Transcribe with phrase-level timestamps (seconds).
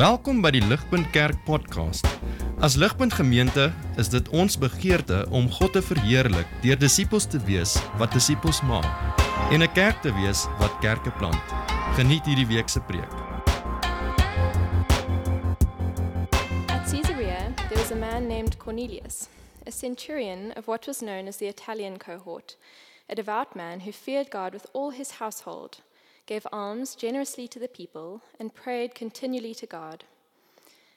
[0.00, 2.06] Welkom by die Ligpunt Kerk podcast.
[2.64, 3.66] As Ligpunt Gemeente
[4.00, 8.88] is dit ons begeerte om God te verheerlik deur disippels te wees wat disippels maak
[9.52, 11.44] en 'n kerk te wees wat kerke plant.
[11.98, 13.12] Geniet hierdie week se preek.
[16.72, 19.28] At Caesarea, there was a man named Cornelius,
[19.66, 22.56] a centurion of what was known as the Italian cohort,
[23.06, 25.82] a devout man who feared God with all his household,
[26.26, 30.04] gave alms generously to the people, and prayed continually to God.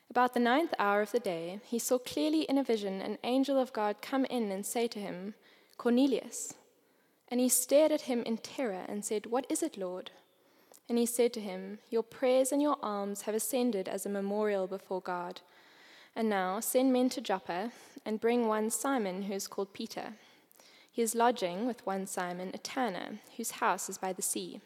[0.10, 3.58] About the ninth hour of the day, he saw clearly in a vision an angel
[3.58, 5.34] of God come in and say to him,
[5.78, 6.54] Cornelius.
[7.30, 10.12] And he stared at him in terror and said, What is it, Lord?
[10.88, 14.68] And he said to him, Your prayers and your alms have ascended as a memorial
[14.68, 15.42] before God.
[16.16, 17.72] And now send men to Joppa
[18.06, 20.14] and bring one Simon who is called Peter.
[20.92, 24.62] He is lodging with one Simon, a tanner, whose house is by the sea.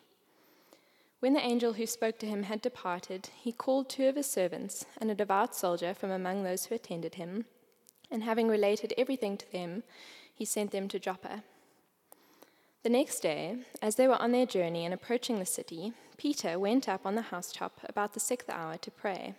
[1.19, 4.85] When the angel who spoke to him had departed, he called two of his servants
[5.01, 7.45] and a devout soldier from among those who attended him,
[8.11, 9.83] and having related everything to them,
[10.33, 11.43] he sent them to Joppa.
[12.83, 16.87] The next day, as they were on their journey and approaching the city, Peter went
[16.87, 19.33] up on the housetop about the sixth hour to pray.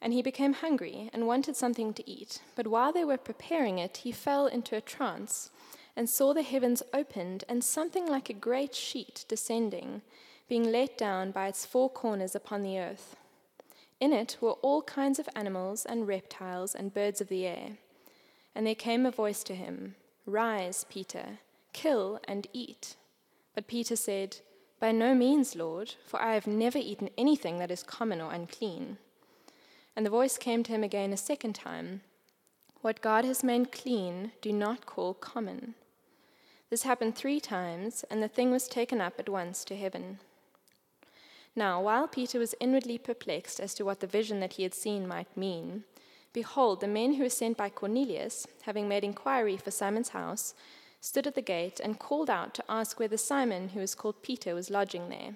[0.00, 2.40] And he became hungry and wanted something to eat.
[2.54, 5.50] But while they were preparing it, he fell into a trance
[5.96, 10.00] and saw the heavens opened and something like a great sheet descending,
[10.50, 13.14] being let down by its four corners upon the earth.
[14.00, 17.78] In it were all kinds of animals and reptiles and birds of the air.
[18.52, 19.94] And there came a voice to him
[20.26, 21.38] Rise, Peter,
[21.72, 22.96] kill and eat.
[23.54, 24.38] But Peter said,
[24.80, 28.98] By no means, Lord, for I have never eaten anything that is common or unclean.
[29.94, 32.00] And the voice came to him again a second time
[32.80, 35.74] What God has made clean, do not call common.
[36.70, 40.18] This happened three times, and the thing was taken up at once to heaven.
[41.56, 45.06] Now, while Peter was inwardly perplexed as to what the vision that he had seen
[45.06, 45.84] might mean,
[46.32, 50.54] behold, the men who were sent by Cornelius, having made inquiry for Simon's house,
[51.00, 54.54] stood at the gate and called out to ask whether Simon, who was called Peter,
[54.54, 55.34] was lodging there.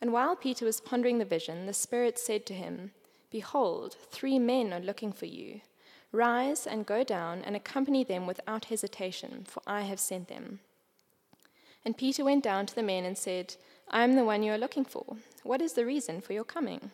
[0.00, 2.92] And while Peter was pondering the vision, the Spirit said to him,
[3.30, 5.60] Behold, three men are looking for you.
[6.12, 10.60] Rise and go down and accompany them without hesitation, for I have sent them.
[11.84, 13.56] And Peter went down to the men and said,
[13.88, 15.04] I am the one you are looking for.
[15.42, 16.90] What is the reason for your coming?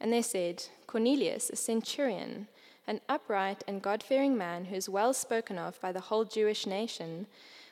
[0.00, 2.48] And they said, Cornelius, a centurion,
[2.86, 6.66] an upright and God fearing man who is well spoken of by the whole Jewish
[6.66, 7.26] nation,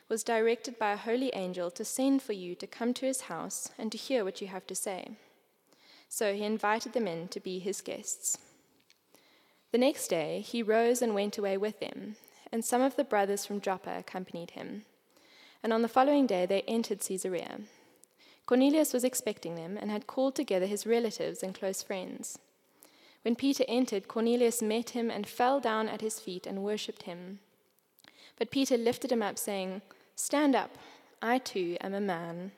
[0.09, 3.69] was directed by a holy angel to send for you to come to his house
[3.77, 5.15] and to hear what you have to say.
[6.09, 8.37] So he invited them in to be his guests.
[9.71, 12.15] The next day he rose and went away with them,
[12.51, 14.85] and some of the brothers from Joppa accompanied him.
[15.63, 17.59] And on the following day they entered Caesarea.
[18.45, 22.39] Cornelius was expecting them and had called together his relatives and close friends.
[23.21, 27.39] When Peter entered, Cornelius met him and fell down at his feet and worshipped him.
[28.37, 29.81] But Peter lifted him up, saying,
[30.15, 30.71] Stand up,
[31.21, 32.51] I too am a man.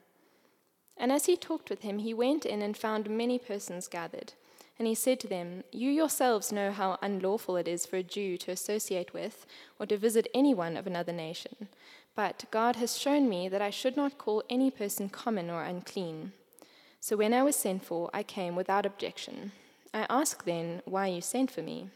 [0.97, 4.33] And as he talked with him, he went in and found many persons gathered.
[4.79, 8.37] And he said to them, You yourselves know how unlawful it is for a Jew
[8.37, 9.45] to associate with
[9.79, 11.69] or to visit anyone of another nation.
[12.15, 16.31] But God has shown me that I should not call any person common or unclean.
[17.01, 19.51] So when I was sent for, I came without objection.
[19.93, 21.89] I ask then why you sent for me.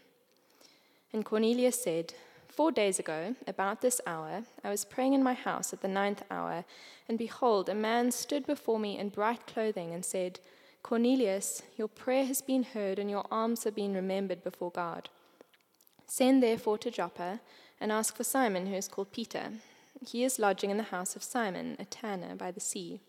[1.12, 2.14] And Cornelius said,
[2.48, 6.24] Four days ago, about this hour, I was praying in my house at the ninth
[6.30, 6.66] hour,
[7.08, 10.42] and behold, a man stood before me in bright clothing and said,
[10.84, 15.10] Cornelius, your prayer has been heard, and your alms have been remembered before God.
[16.06, 17.40] Send therefore to Joppa
[17.80, 19.52] and ask for Simon, who is called Peter.
[20.06, 23.02] He is lodging in the house of Simon, a tanner by the sea.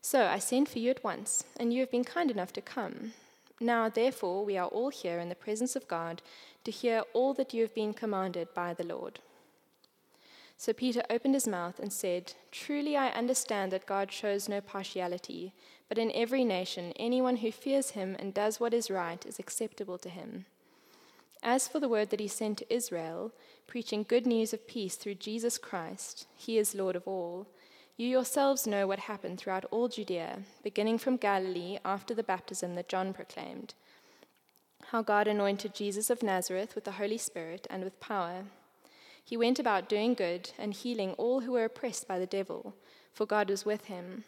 [0.00, 3.12] So I sent for you at once, and you have been kind enough to come.
[3.60, 6.20] Now, therefore, we are all here in the presence of God
[6.64, 9.20] to hear all that you have been commanded by the Lord.
[10.56, 15.52] So Peter opened his mouth and said, Truly I understand that God shows no partiality,
[15.88, 19.98] but in every nation anyone who fears him and does what is right is acceptable
[19.98, 20.46] to him.
[21.42, 23.32] As for the word that he sent to Israel,
[23.66, 27.46] preaching good news of peace through Jesus Christ, he is Lord of all.
[27.96, 32.88] You yourselves know what happened throughout all Judea, beginning from Galilee after the baptism that
[32.88, 33.74] John proclaimed.
[34.88, 38.44] How God anointed Jesus of Nazareth with the Holy Spirit and with power.
[39.24, 42.74] He went about doing good and healing all who were oppressed by the devil,
[43.12, 44.24] for God was with him.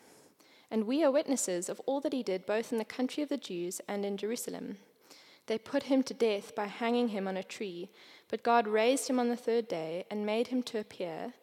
[0.71, 3.37] And we are witnesses of all that he did, both in the country of the
[3.37, 4.79] Jews and in Jerusalem.
[5.47, 7.89] They put him to death by hanging him on a tree,
[8.29, 11.35] but God raised him on the third day and made him to appear,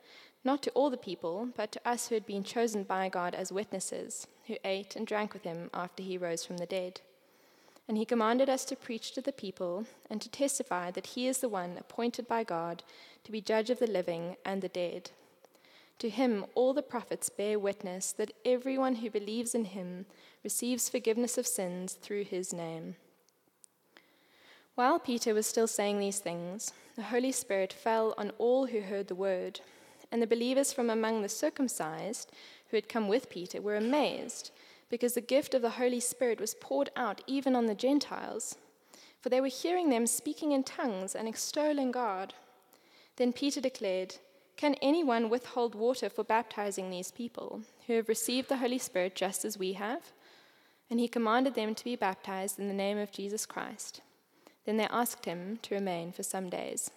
[0.44, 3.52] not to all the people, but to us who had been chosen by God as
[3.52, 7.00] witnesses, who ate and drank with him after he rose from the dead.
[7.88, 11.40] And he commanded us to preach to the people and to testify that he is
[11.40, 12.84] the one appointed by God
[13.24, 15.12] to be judge of the living and the dead.
[16.00, 20.06] To him, all the prophets bear witness that everyone who believes in him
[20.44, 22.96] receives forgiveness of sins through his name.
[24.76, 29.08] While Peter was still saying these things, the Holy Spirit fell on all who heard
[29.08, 29.60] the word,
[30.12, 32.32] and the believers from among the circumcised
[32.70, 34.50] who had come with Peter were amazed
[34.90, 38.56] because the gift of the Holy Spirit was poured out even on the Gentiles,
[39.22, 42.34] for they were hearing them speaking in tongues and extolling God.
[43.18, 44.16] Then Peter declared,
[44.58, 49.46] Can anyone withhold water for baptizing these people, who have received the Holy Spirit just
[49.46, 50.12] as we have?
[50.90, 54.02] And he commanded them to be baptized in the name of Jesus Christ.
[54.66, 56.92] Then they asked him to remain for some days.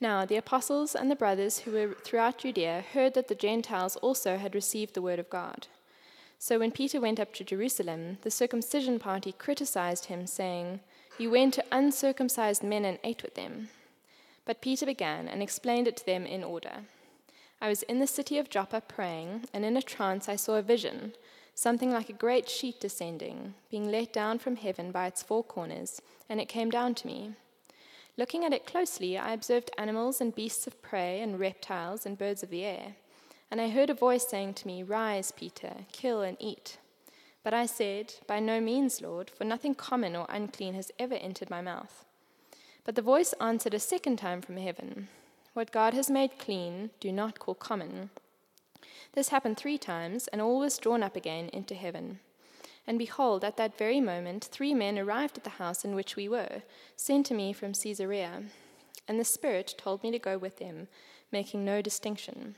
[0.00, 4.38] Now, the apostles and the brothers who were throughout Judea heard that the Gentiles also
[4.38, 5.66] had received the word of God.
[6.38, 10.80] So when Peter went up to Jerusalem, the circumcision party criticized him, saying,
[11.18, 13.68] You went to uncircumcised men and ate with them.
[14.46, 16.86] But Peter began and explained it to them in order.
[17.60, 20.62] I was in the city of Joppa praying, and in a trance I saw a
[20.62, 21.12] vision,
[21.60, 26.00] something like a great sheet descending, being let down from heaven by its four corners,
[26.26, 27.34] and it came down to me.
[28.16, 32.42] Looking at it closely, I observed animals and beasts of prey, and reptiles and birds
[32.42, 32.94] of the air.
[33.50, 36.78] And I heard a voice saying to me, Rise, Peter, kill and eat.
[37.44, 41.50] But I said, By no means, Lord, for nothing common or unclean has ever entered
[41.50, 42.06] my mouth.
[42.84, 45.08] But the voice answered a second time from heaven,
[45.52, 48.08] What God has made clean, do not call common.
[49.12, 52.20] This happened three times, and all was drawn up again into heaven.
[52.86, 56.28] And behold, at that very moment, three men arrived at the house in which we
[56.28, 56.62] were,
[56.96, 58.42] sent to me from Caesarea.
[59.06, 60.88] And the Spirit told me to go with them,
[61.30, 62.56] making no distinction.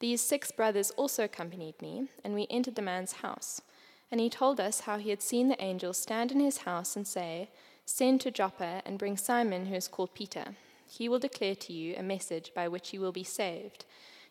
[0.00, 3.62] These six brothers also accompanied me, and we entered the man's house.
[4.10, 7.06] And he told us how he had seen the angel stand in his house and
[7.06, 7.48] say,
[7.84, 10.56] Send to Joppa and bring Simon, who is called Peter.
[10.88, 13.84] He will declare to you a message by which you will be saved,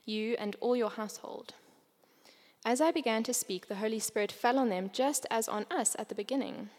[0.06, 1.54] you and all your household.
[2.63, 5.96] As I began to speak, the Holy Spirit fell on them just as on us
[6.00, 6.69] at the beginning.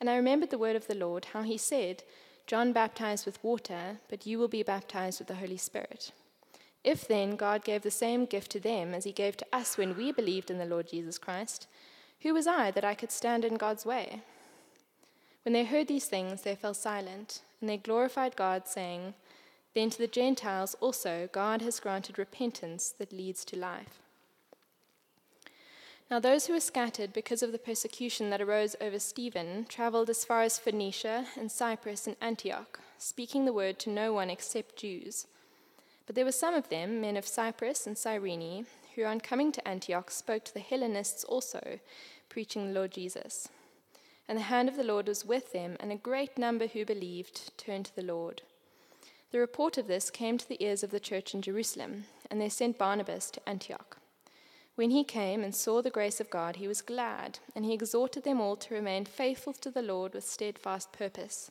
[0.00, 2.02] And I remembered the word of the Lord, how he said,
[2.46, 6.12] John baptized with water, but you will be baptized with the Holy Spirit.
[6.84, 9.96] If then God gave the same gift to them as he gave to us when
[9.96, 11.68] we believed in the Lord Jesus Christ,
[12.20, 14.22] who was I that I could stand in God's way?
[15.44, 19.14] When they heard these things, they fell silent, and they glorified God, saying,
[19.74, 24.00] Then to the Gentiles also God has granted repentance that leads to life.
[26.10, 30.26] Now, those who were scattered because of the persecution that arose over Stephen traveled as
[30.26, 35.26] far as Phoenicia and Cyprus and Antioch, speaking the word to no one except Jews.
[36.06, 39.66] But there were some of them, men of Cyprus and Cyrene, who on coming to
[39.66, 41.78] Antioch spoke to the Hellenists also,
[42.28, 43.48] preaching the Lord Jesus.
[44.28, 47.56] And the hand of the Lord was with them, and a great number who believed
[47.56, 48.42] turned to the Lord.
[49.32, 52.48] The report of this came to the ears of the church in Jerusalem, and they
[52.48, 53.96] sent Barnabas to Antioch.
[54.76, 58.22] When he came and saw the grace of God, he was glad, and he exhorted
[58.22, 61.50] them all to remain faithful to the Lord with steadfast purpose.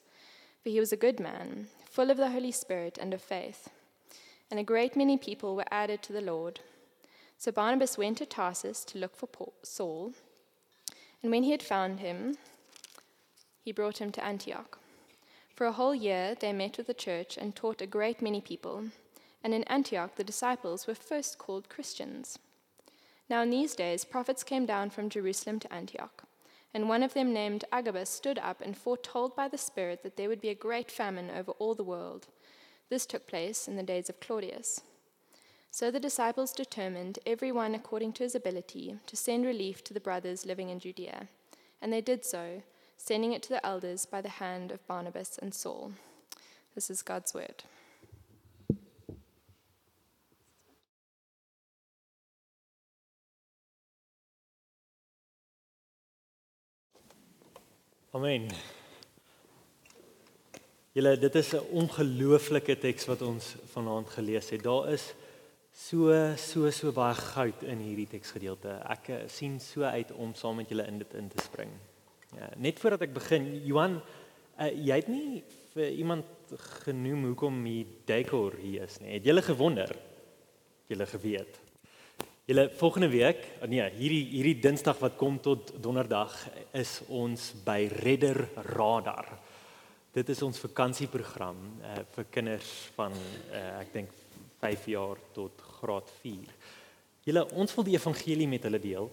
[0.63, 3.67] For he was a good man, full of the Holy Spirit and of faith
[4.51, 6.59] and a great many people were added to the Lord.
[7.37, 10.11] So Barnabas went to Tarsus to look for Paul, Saul,
[11.23, 12.37] and when he had found him,
[13.63, 14.77] he brought him to Antioch.
[15.61, 18.85] For a whole year they met with the church and taught a great many people,
[19.43, 22.39] and in Antioch the disciples were first called Christians.
[23.29, 26.23] Now in these days prophets came down from Jerusalem to Antioch,
[26.73, 30.29] and one of them named Agabus stood up and foretold by the Spirit that there
[30.29, 32.25] would be a great famine over all the world
[32.89, 34.81] this took place in the days of Claudius.
[35.69, 39.99] So the disciples determined, every one according to his ability, to send relief to the
[39.99, 41.27] brothers living in Judea.
[41.79, 42.63] And they did so,
[43.03, 45.91] sending it to the elders by the hand of Barnabas and Saul.
[46.75, 47.63] This is God's word.
[58.13, 58.51] Amen.
[60.93, 64.63] Julle dit is 'n ongelooflike teks wat ons vanaand gelees het.
[64.63, 65.13] Daar is
[65.73, 68.69] so so so baie goud in hierdie teksgedeelte.
[68.89, 71.71] Ek eh, sien so uit om saam met julle in dit in te spring.
[72.37, 75.41] Ja, net voordat ek begin, Johan, uh, jy het nie
[75.73, 79.15] vir iemand genoem hoekom hier decor hier is nie.
[79.17, 79.91] Het julle gewonder?
[80.91, 81.59] Julle geweet?
[82.49, 86.33] Julle volgende week, oh nee, hierdie hierdie Dinsdag wat kom tot Donderdag
[86.75, 88.41] is ons by Redder
[88.73, 89.29] Radar.
[90.11, 94.15] Dit is ons vakansieprogram uh, vir kinders van uh, ek dink
[94.59, 96.55] 5 jaar tot graad 4.
[97.29, 99.07] Julle ons wil die evangelie met hulle deel.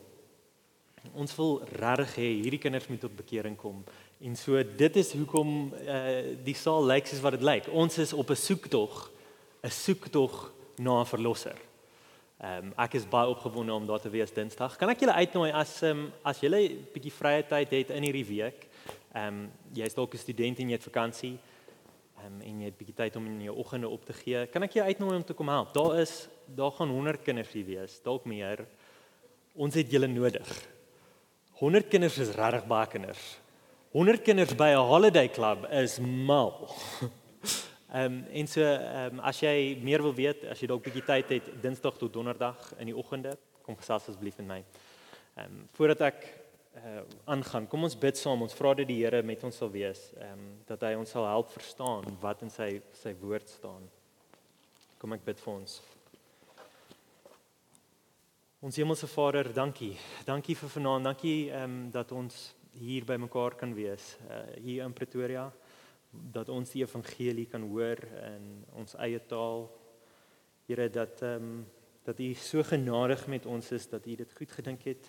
[1.14, 3.85] Ons wil regtig hê hierdie kinders moet tot bekering kom.
[4.21, 7.69] En so dit is hoekom uh die saal lyk soos wat dit lyk.
[7.73, 9.11] Ons is op 'n soektog,
[9.62, 11.59] 'n soektog na 'n verlosser.
[12.38, 14.76] Ehm um, ek is baie opgewonde om daar te wees Dinsdag.
[14.76, 18.26] Kan ek julle uitnooi as um, as julle 'n bietjie vrye tyd het in hierdie
[18.26, 18.69] week?
[19.12, 21.38] Ehm um, jy's dalk 'n student en jy het vakansie.
[22.19, 24.47] Ehm um, en jy het bietjie tyd om in jou oggende op te gee.
[24.47, 25.75] Kan ek jou uitnooi om te kom help?
[25.75, 28.67] Daar is daar gaan 100 kinders hier wees, dalk meer.
[29.55, 30.77] Ons het julle nodig.
[31.59, 33.23] 100 kinders is regtig baie kinders.
[33.91, 36.69] 100 kinders by 'n holiday club is mal.
[37.88, 41.03] Ehm um, en so ehm um, as jy meer wil weet, as jy dalk bietjie
[41.07, 43.33] tyd het Dinsdag tot Donderdag in die oggende,
[43.65, 44.59] kom gesels asseblief met my.
[44.61, 46.29] Ehm um, voordat ek
[46.79, 48.43] uh aangaan, kom ons bid saam.
[48.43, 51.27] Ons vra dat die Here met ons sal wees, ehm um, dat hy ons sal
[51.27, 53.88] help verstaan wat in sy sy woord staan.
[54.99, 55.81] Kom ek bid vir ons.
[58.59, 59.93] Ons Hemelse Vader, dankie.
[60.27, 61.05] Dankie vir vanaand.
[61.07, 62.38] Dankie ehm um, dat ons
[62.75, 65.45] hier by mekaar kan wees uh, hier in Pretoria
[66.11, 69.69] dat ons die evangelie kan hoor in ons eie taal.
[70.67, 71.61] Here dat ehm um,
[72.03, 75.07] dat U so genadig met ons is dat U dit goed gedink het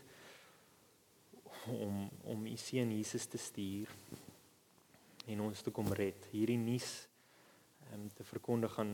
[1.74, 3.90] om om U seun Jesus te stuur
[5.26, 6.30] en ons te kom red.
[6.36, 7.08] Hierdie nuus
[7.90, 8.94] ehm um, te verkondig aan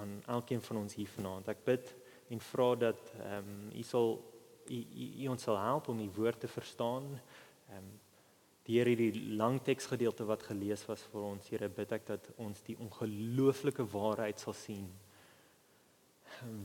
[0.00, 1.52] aan elkeen van ons hier vanaand.
[1.52, 1.94] Ek bid
[2.28, 4.32] en vra dat ehm um, u sal
[4.66, 7.20] u, u, u ons sal help om die woord te verstaan.
[7.68, 7.92] Ehm um,
[8.64, 12.76] Here hierdie lang teksgedeelte wat gelees was vir ons, Here, bid ek dat ons die
[12.80, 14.86] ongelooflike waarheid sal sien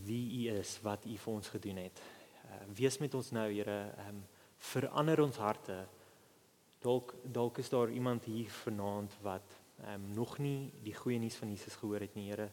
[0.08, 2.00] wie u is, wat u vir ons gedoen het.
[2.46, 4.24] Uh, wees met ons nou, Here, ehm um,
[4.60, 5.76] verander ons harte.
[6.84, 11.36] Dalk dalk is daar iemand hier vanaand wat ehm um, nog nie die goeie nuus
[11.36, 12.48] van Jesus gehoor het nie, Here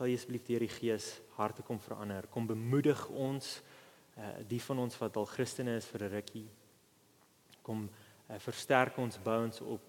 [0.00, 2.24] sal jy asseblief deur die Gees harte kom verander.
[2.32, 3.58] Kom bemoedig ons
[4.16, 6.46] uh die van ons wat al Christene is vir 'n rukkie.
[7.62, 9.82] Kom uh, versterk ons, bou ons op.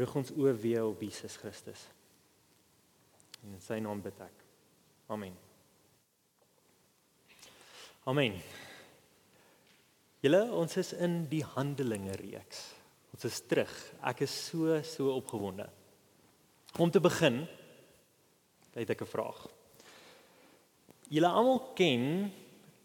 [0.00, 1.84] Rig ons oë weer op Jesus Christus.
[3.44, 4.40] In sy naam bid ek.
[5.08, 5.36] Amen.
[8.06, 8.40] Amen.
[10.20, 12.72] Julle, ons is in die Handelinge reeks.
[13.12, 13.76] Ons is terug.
[14.02, 15.68] Ek is so so opgewonde.
[16.78, 17.46] Om te begin,
[18.80, 19.46] het ek 'n vraag.
[21.08, 22.32] Julle almal ken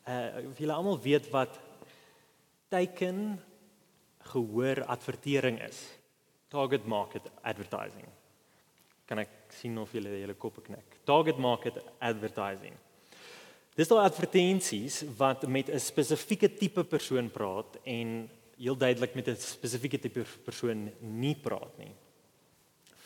[0.07, 1.59] uh of julle almal weet wat
[2.69, 3.39] teiken
[4.31, 5.79] gehoor advertering is.
[6.47, 8.07] Target market advertising.
[9.05, 10.99] Kan ek sien of julle julle koppe knik.
[11.03, 12.73] Target market advertising.
[13.75, 19.35] Dis daai advertensies wat met 'n spesifieke tipe persoon praat en heel duidelik met 'n
[19.35, 21.93] spesifieke tipe persoon nie praat nie.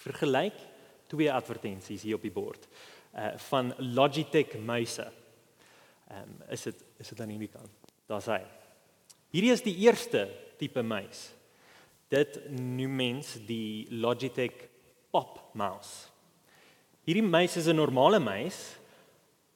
[0.04, 0.75] Vergelyk
[1.08, 2.68] twee advertensies hier op die bord
[3.16, 5.08] uh van Logitech muise.
[6.10, 7.94] Ehm um, is dit is dit aan hierdie kant.
[8.08, 8.42] Daar's hy.
[9.32, 10.28] Hierdie is die eerste
[10.60, 11.30] tipe muis.
[12.12, 14.68] Dit noem mens die Logitech
[15.12, 16.12] Pop Mouse.
[17.06, 18.76] Hierdie muis is 'n normale muis.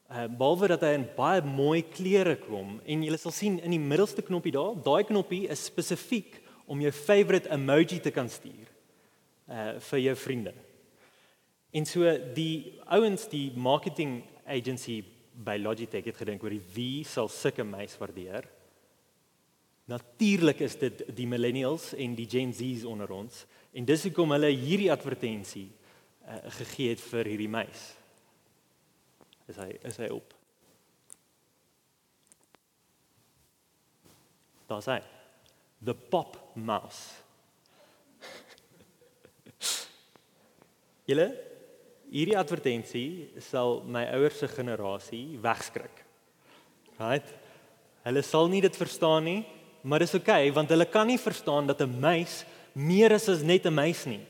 [0.09, 3.79] Uh behalwe dat hy in baie mooi kleure kom en jy sal sien in die
[3.79, 8.67] middelste knoppie daar, daai knoppie is spesifiek om jou favorite emoji te kan stuur
[9.49, 10.53] uh vir jou vriende.
[11.71, 12.01] En so
[12.33, 15.03] die ouens die marketing agency
[15.39, 18.47] by Logitech het gedink oor die wie sal sulke meis waardeer.
[19.89, 24.49] Natuurlik is dit die millennials en die Gen Z's onder ons en dis hoekom hulle
[24.51, 25.73] hierdie advertensie uh,
[26.59, 27.81] gegee het vir hierdie meis.
[29.49, 30.33] Is hy is hy op?
[34.69, 35.01] Daar's hy.
[35.85, 37.01] The Pop Mouse.
[41.09, 41.48] Julle
[42.09, 46.03] hierdie advertensie sal my ouers se generasie wegskrik.
[46.99, 47.25] Right?
[48.03, 49.41] Hulle sal nie dit verstaan nie,
[49.83, 53.65] maar dis okay, want hulle kan nie verstaan dat 'n muis meer is as net
[53.65, 54.25] 'n muis nie.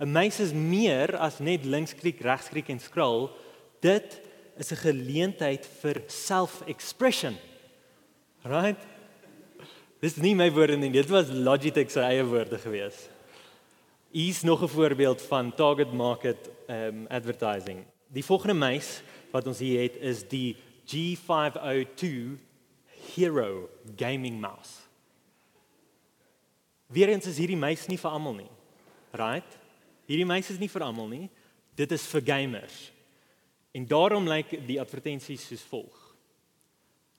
[0.00, 3.30] 'n Muis is meer as net linksklik, regsklik en scroll.
[3.80, 4.20] Dit
[4.56, 7.36] is 'n geleentheid vir self-expression.
[8.44, 8.78] Right?
[10.00, 13.08] Dis nie my woorde nie, dit was Logitech se eie woorde gewees.
[14.12, 17.84] Hier's nog 'n voorbeeld van target market um advertising.
[18.12, 19.00] Die volgende muis
[19.32, 20.56] wat ons hier het is die
[20.88, 22.36] G502
[23.14, 24.84] Hero gaming mouse.
[26.88, 28.50] Weerens is hierdie muis nie vir almal nie.
[29.16, 29.58] Right?
[30.08, 31.26] Hierdie muis is nie vir almal nie.
[31.76, 32.76] Dit is vir gamers.
[33.76, 35.96] En daarom lyk die advertensies soos volg.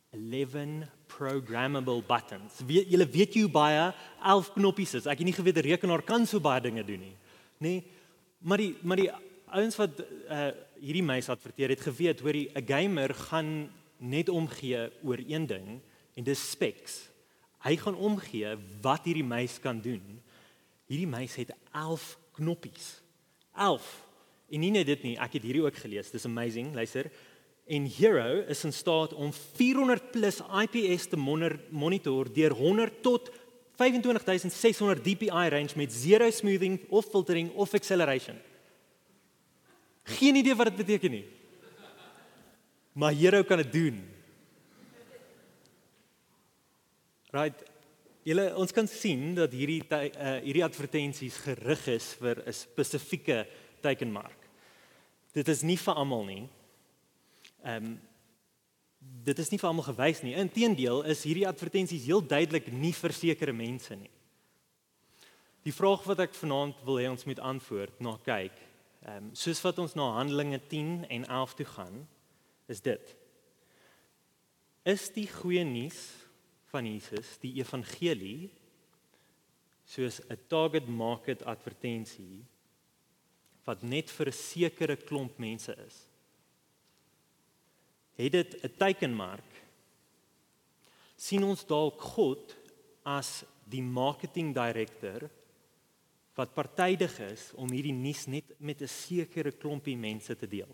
[0.09, 2.61] 11 programmable buttons.
[2.65, 3.91] Wie julle weet jy baie
[4.25, 5.07] 11 knoppies is.
[5.09, 7.15] Ek het nie geweet 'n rekenaar kan so baie dinge doen nie.
[7.61, 7.69] Nê?
[7.69, 7.83] Nee,
[8.39, 9.11] maar die maar die
[9.51, 15.19] ouens wat uh hierdie meis adverteer het geweet hoor 'n gamer gaan net omgee oor
[15.27, 15.81] een ding
[16.15, 17.09] en dis specs.
[17.59, 20.21] Hy gaan omgee wat hierdie meis kan doen.
[20.87, 23.01] Hierdie meis het 11 knoppies.
[23.55, 24.05] 11.
[24.49, 26.11] En nie net dit nie, ek het hierdie ook gelees.
[26.11, 27.11] Dis amazing, luister.
[27.67, 31.17] En Hero is in staat om 400 plus IPS te
[31.69, 33.29] monitor deur 100 tot
[33.75, 38.35] 25600 dpi range met zero smoothing of filtering of acceleration.
[40.17, 41.25] Geen idee wat dit beteken nie.
[42.97, 43.99] Maar Hero kan dit doen.
[47.29, 47.63] Right.
[48.25, 53.45] Julle ons kan sien dat hierdie uh, hierdie advertensies gerig is vir 'n spesifieke
[53.81, 54.49] teikenmark.
[55.33, 56.45] Dit is nie vir almal nie.
[57.63, 57.99] Ehm um,
[58.99, 60.35] dit is nie vir almal gewys nie.
[60.35, 64.11] Inteendeel is hierdie advertensies heel duidelik nie vir sekere mense nie.
[65.63, 68.55] Die vraag wat ek vanaand wil hê ons moet antwoord na kyk,
[69.05, 72.07] ehm um, soos wat ons na Handelinge 10 en 11 toe gaan,
[72.67, 73.15] is dit.
[74.83, 75.99] Is die goeie nuus
[76.71, 78.49] van Jesus, die evangelie
[79.85, 82.45] soos 'n target market advertensie
[83.65, 86.05] wat net vir 'n sekere klomp mense is.
[88.15, 89.59] Het dit 'n teikenmark?
[91.19, 92.53] sien ons dalk God
[93.07, 95.27] as die marketing director
[96.39, 100.71] wat partydig is om hierdie nuus net met 'n sekere klompie mense te deel.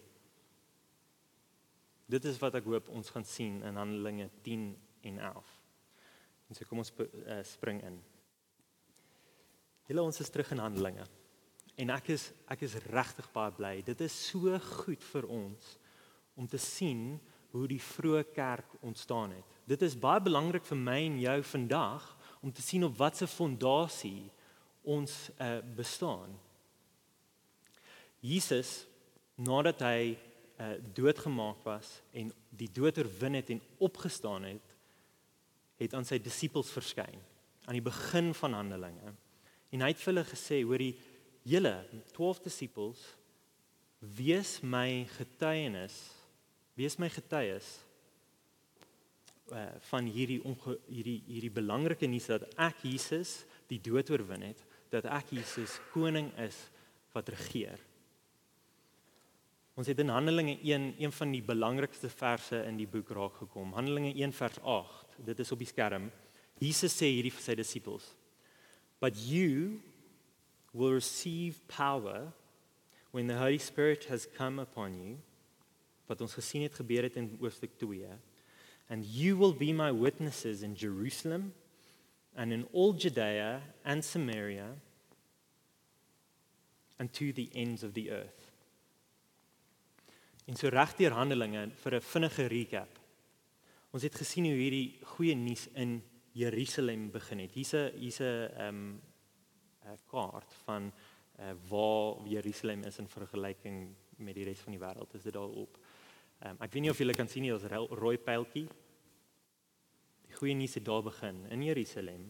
[2.06, 5.62] Dit is wat ek hoop ons gaan sien in Handelinge 10 en 11.
[6.50, 7.98] En so kom ons uh, spring in.
[9.88, 11.08] Julle ons is terug in Handelinge.
[11.76, 13.82] En ek is ek is regtig baie bly.
[13.82, 15.78] Dit is so goed vir ons
[16.36, 17.20] om te sien
[17.56, 19.46] hoe die vroeë kerk ontstaan het.
[19.66, 24.30] Dit is baie belangrik vir my en jou vandag om te sien op watter fondasie
[24.86, 26.34] ons uh, bestaan.
[28.26, 28.86] Jesus
[29.36, 34.74] nadat hy uh, doodgemaak was en die dood oorwin het en opgestaan het,
[35.82, 37.20] het aan sy disippels verskyn
[37.66, 39.14] aan die begin van Handelinge.
[39.74, 40.92] En hy het vir hulle gesê, hoorie,
[41.50, 41.74] julle
[42.14, 43.02] 12 disippels,
[44.16, 45.96] wees my getuienis,
[46.78, 47.68] wees my getuies
[49.50, 53.40] uh, van hierdie onge, hierdie hierdie belangrike nuus dat ek Jesus
[53.72, 54.62] die dood oorwin het,
[54.94, 56.58] dat ek Jesus koning is
[57.16, 57.80] wat regeer.
[59.76, 63.74] Ons het in Handelinge 1 een van die belangrikste verse in die boek raak gekom.
[63.76, 65.18] Handelinge 1 vers 8.
[65.28, 66.08] Dit is op die skerm.
[66.64, 68.06] Jesus sê hierdie vir sy disippels:
[69.04, 69.82] "But you
[70.72, 72.32] will receive power
[73.12, 75.18] when the Holy Spirit has come upon you."
[76.08, 78.08] Wat ons gesien het gebeur het in hoofstuk 2.
[78.88, 81.54] "And you will be my witnesses in Jerusalem
[82.36, 84.76] and in all Judea and Samaria
[87.00, 88.52] and to the ends of the earth."
[90.46, 93.00] En so regdeur Handelinge vir 'n vinnige recap.
[93.92, 97.54] Ons het gesien hoe hierdie goeie nuus in Jerusalem begin het.
[97.54, 99.00] Hier's 'n hier's 'n ehm
[99.86, 100.92] 'n kaart van
[101.40, 105.14] uh, waar Jerusalem is in vergelyking met die res van die wêreld.
[105.14, 105.78] Is dit daar op?
[106.40, 108.68] Ehm um, ek weet nie of julle kan sien nie, daar's 'n rooi pyltjie.
[110.36, 112.24] Die goeie nuus het daar begin in Jerusalem.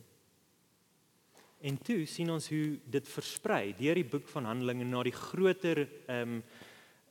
[1.65, 5.81] En toe sien ons hoe dit versprei deur die boek van Handelinge na die groter
[6.05, 6.43] ehm um,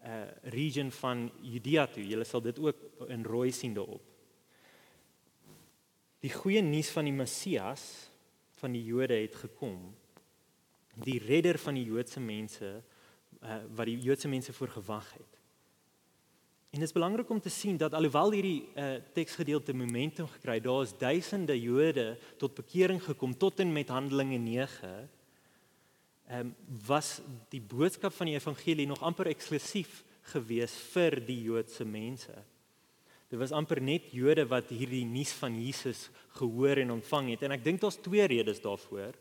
[0.04, 0.20] uh
[0.52, 2.04] region van Judea toe.
[2.07, 4.04] Julle sal dit ook in rooi sien daarop.
[6.22, 7.88] Die goeie nuus van die Messias
[8.61, 9.80] van die Jode het gekom.
[10.94, 12.76] Die redder van die Joodse mense
[13.42, 15.40] uh wat die Joodse mense voor gewag het.
[16.74, 20.82] En dit is belangrik om te sien dat alhoewel hierdie uh teksgedeelte momentum gekry, daar
[20.82, 24.88] is duisende Jode tot bekering gekom tot en met Handelinge 9
[26.26, 26.48] ehm um,
[26.87, 27.20] was
[27.52, 30.00] die boodskap van die evangelie nog amper eksklusief
[30.32, 32.34] gewees vir die Joodse mense.
[33.30, 36.08] Dit was amper net Jode wat hierdie nuus van Jesus
[36.40, 39.14] gehoor en ontvang het en ek dink daar's twee redes daarvoor.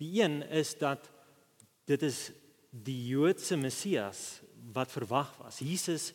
[0.00, 1.10] Die een is dat
[1.84, 2.30] dit is
[2.70, 4.40] die Joodse Messias
[4.72, 5.60] wat verwag was.
[5.60, 6.14] Jesus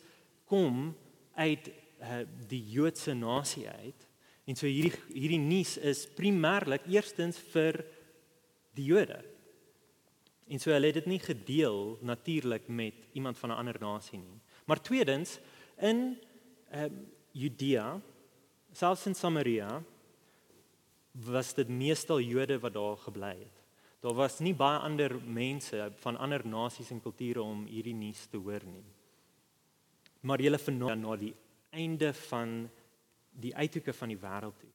[0.54, 0.92] kom
[1.34, 4.06] uit uh, die Joodse nasie uit.
[4.44, 7.80] En so hierdie hierdie nuus is primêrlik eerstens vir
[8.76, 9.18] die Jode.
[10.44, 14.40] En so hulle het dit nie gedeel natuurlik met iemand van 'n ander nasie nie.
[14.66, 15.38] Maar tweedens
[15.80, 16.18] in
[16.70, 18.00] ehm uh, Judea,
[18.72, 19.82] selfs in Samaria
[21.12, 23.62] was dit meestal Jode wat daar gebly het.
[24.00, 28.36] Daar was nie baie ander mense van ander nasies en kulture om hierdie nuus te
[28.36, 28.84] hoor nie.
[30.24, 31.34] Maar hulle vernoem na die
[31.74, 32.62] einde van
[33.34, 34.70] die uithoeke van die wêreld toe.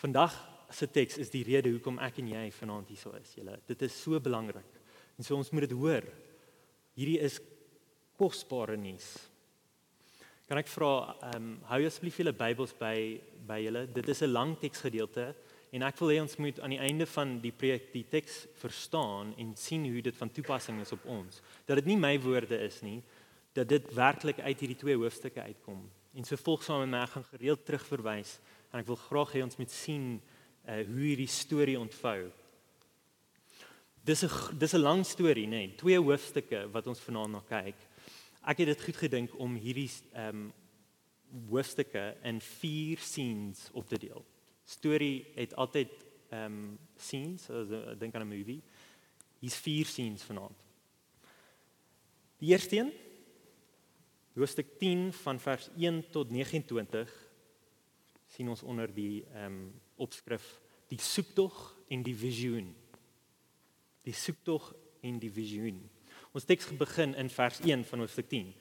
[0.00, 0.34] Vandag
[0.72, 3.34] se teks is die rede hoekom ek en jy vanaand hier sou is.
[3.36, 4.78] Julle, dit is so belangrik.
[5.18, 6.06] En so ons moet dit hoor.
[6.96, 7.40] Hierdie is
[8.20, 9.12] kosbare nuus.
[10.50, 10.92] Kan ek vra
[11.30, 12.96] ehm um, hou asseblief julle Bybels by
[13.46, 13.84] by julle.
[13.94, 15.34] Dit is 'n lang teksgedeelte
[15.72, 19.34] en ek wil hê ons moet aan die einde van die preek die teks verstaan
[19.38, 21.40] en sien hoe dit van toepassing is op ons.
[21.66, 23.02] Dat dit nie my woorde is nie,
[23.52, 25.82] dat dit werklik uit hierdie twee hoofstukke uitkom.
[26.14, 28.38] En so volg saam met my gaan gereeld terugverwys
[28.70, 32.30] en ek wil graag hê ons moet sien uh, hoe hierdie storie ontvou.
[34.06, 37.76] Dis 'n dis 'n lang storie, nê, nee, twee hoofstukke wat ons vanaand na kyk.
[38.46, 40.52] Ek het dit goed gedink om hierdie ehm um,
[41.48, 44.24] hoofstukke in 4 scenes op te deel.
[44.64, 45.90] Storie het altyd
[46.30, 48.62] ehm um, scenes, so ek dink aan 'n movie.
[49.38, 50.58] Hier's 4 scenes vanaand.
[52.38, 52.92] Die eerste een
[54.40, 57.12] hoofstuk 10 van vers 1 tot 29
[58.30, 59.64] sien ons onder die ehm um,
[60.00, 61.56] opskrif die soektog
[61.92, 62.70] en die visioen
[64.02, 64.72] die soektog
[65.04, 65.80] en die visioen.
[66.34, 68.54] Ons teks begin in vers 1 van hoofstuk 10.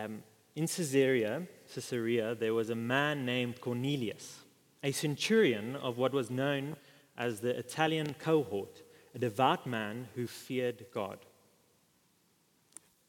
[0.00, 0.20] Um
[0.58, 4.44] in Caesarea, Caesarea there was a man named Cornelius,
[4.82, 6.74] a centurion of what was known
[7.16, 8.82] as the Italian cohort,
[9.14, 11.18] a devout man who feared God.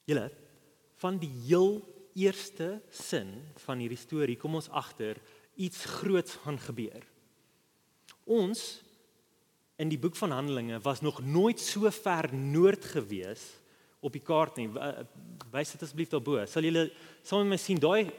[0.06, 0.30] Julle
[1.02, 1.82] van die heel
[2.16, 3.34] eerste sin
[3.66, 5.20] van hierdie storie kom ons agter
[5.56, 7.04] iets groots gaan gebeur.
[8.26, 8.82] Ons
[9.82, 13.44] in die boek van Handelinge was nog nooit so ver noord gewees
[14.02, 14.68] op die kaart nie.
[15.54, 16.40] Wys dit asseblief daarbo.
[16.50, 16.88] Sal julle
[17.24, 18.12] saam met my sien daai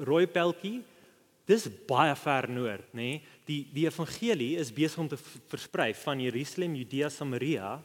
[0.00, 0.80] rooi peltjie?
[1.48, 3.20] Dis baie ver noord, nê?
[3.48, 5.18] Die die evangelie is besig om te
[5.50, 7.78] versprei van Jerusalem, Judea, Samaria.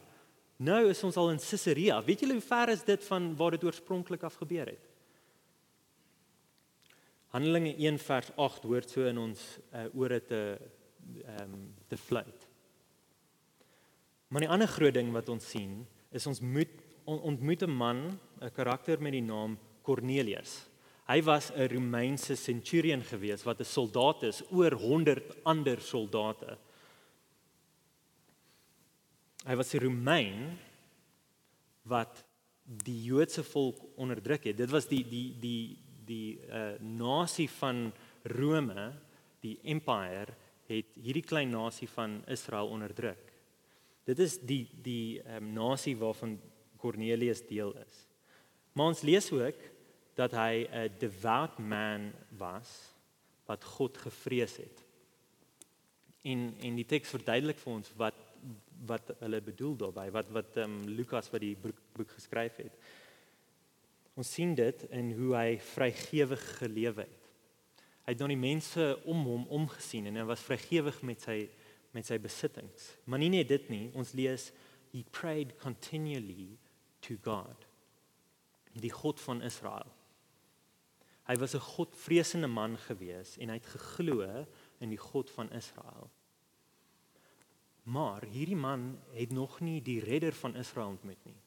[0.56, 1.98] Nou is ons al in Caesarea.
[2.04, 4.85] Weet julle hoe ver is dit van waar dit oorspronklik af gebeur het?
[7.34, 10.42] Handelinge 1 vers 8 hoort so in ons uh, ore te
[11.06, 12.46] ehm um, te fluit.
[14.28, 16.72] Maar die ander groot ding wat ons sien is ons moet
[17.04, 20.66] on, ontmoet 'n man, 'n karakter met die naam Cornelius.
[21.06, 26.58] Hy was 'n Romeinse centurion gewees wat 'n soldaat is oor 100 ander soldate.
[29.46, 30.58] Hy was 'n Romein
[31.82, 32.24] wat
[32.64, 34.56] die Joodse volk onderdruk het.
[34.56, 37.92] Dit was die die die die uh nasie van
[38.22, 38.92] Rome,
[39.40, 40.34] die empire
[40.66, 43.32] het hierdie klein nasie van Israel onderdruk.
[44.06, 46.36] Dit is die die um, nasie waarvan
[46.78, 48.02] Cornelius deel is.
[48.72, 49.62] Maar ons lees ook
[50.16, 52.92] dat hy 'n devout man was
[53.46, 54.84] wat God gevrees het.
[56.22, 58.14] En en die teks verduidelik vir ons wat
[58.86, 62.72] wat hulle bedoel daarbey, wat wat ehm um, Lukas wat die boek, boek geskryf het.
[64.16, 67.30] Ons sien dit in hoe hy vrygewig gelewe het.
[68.06, 71.40] Hy het na die mense om hom omgesien en hy was vrygewig met sy
[71.96, 72.90] met sy besittings.
[73.08, 74.50] Maar nie net dit nie, ons lees
[74.92, 76.58] he prayed continually
[77.04, 77.64] to God.
[78.76, 79.88] Die God van Israel.
[81.26, 84.46] Hy was 'n Godvreesende man gewees en hy het geglo
[84.80, 86.10] in die God van Israel.
[87.82, 91.40] Maar hierdie man het nog nie die redder van Israel ontmoet nie.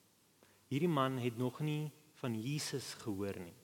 [0.68, 3.56] Hierdie man het nog nie van Jesus gehoor nie.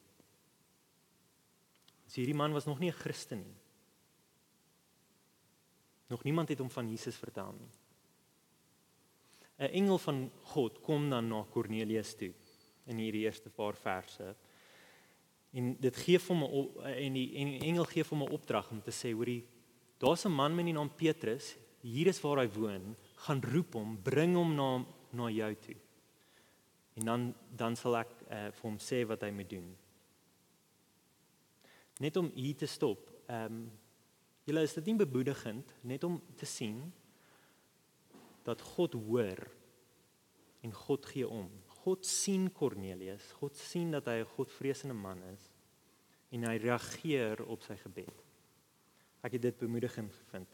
[2.07, 3.57] So hierdie man was nog nie 'n Christen nie.
[6.07, 7.71] Nog niemand het hom van Jesus vertel nie.
[9.57, 12.33] 'n Engel van God kom dan na Kornelius toe
[12.85, 14.35] in hierdie eerste paar verse.
[15.55, 18.81] En dit gee hom 'n en die en die engel gee hom 'n opdrag om
[18.81, 19.47] te sê, hoorie,
[19.97, 23.97] daar's 'n man met die naam Petrus, hier is waar hy woon, gaan roep hom,
[24.01, 25.75] bring hom na na jou toe.
[26.95, 29.67] En dan dan sal ek uh, vir hom sê wat hy moet doen.
[31.99, 33.09] Net om hier te stop.
[33.27, 33.65] Ehm um,
[34.45, 36.83] Julle is dit nie bemoedigend net om te sien
[38.45, 39.39] dat God hoor
[40.61, 41.47] en God gee om.
[41.81, 45.49] God sien Kornelius, God sien dat hy 'n Godvreesende man is
[46.31, 48.21] en hy reageer op sy gebed.
[49.23, 50.47] Ek het dit bemoedigend gevind.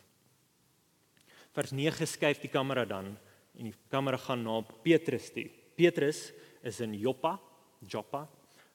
[1.51, 3.17] Vers 9 skuif die kamera dan
[3.55, 5.49] en die kamera gaan na Petrus toe.
[5.75, 6.31] Petrus
[6.63, 7.39] is in Joppa,
[7.87, 8.27] Joppa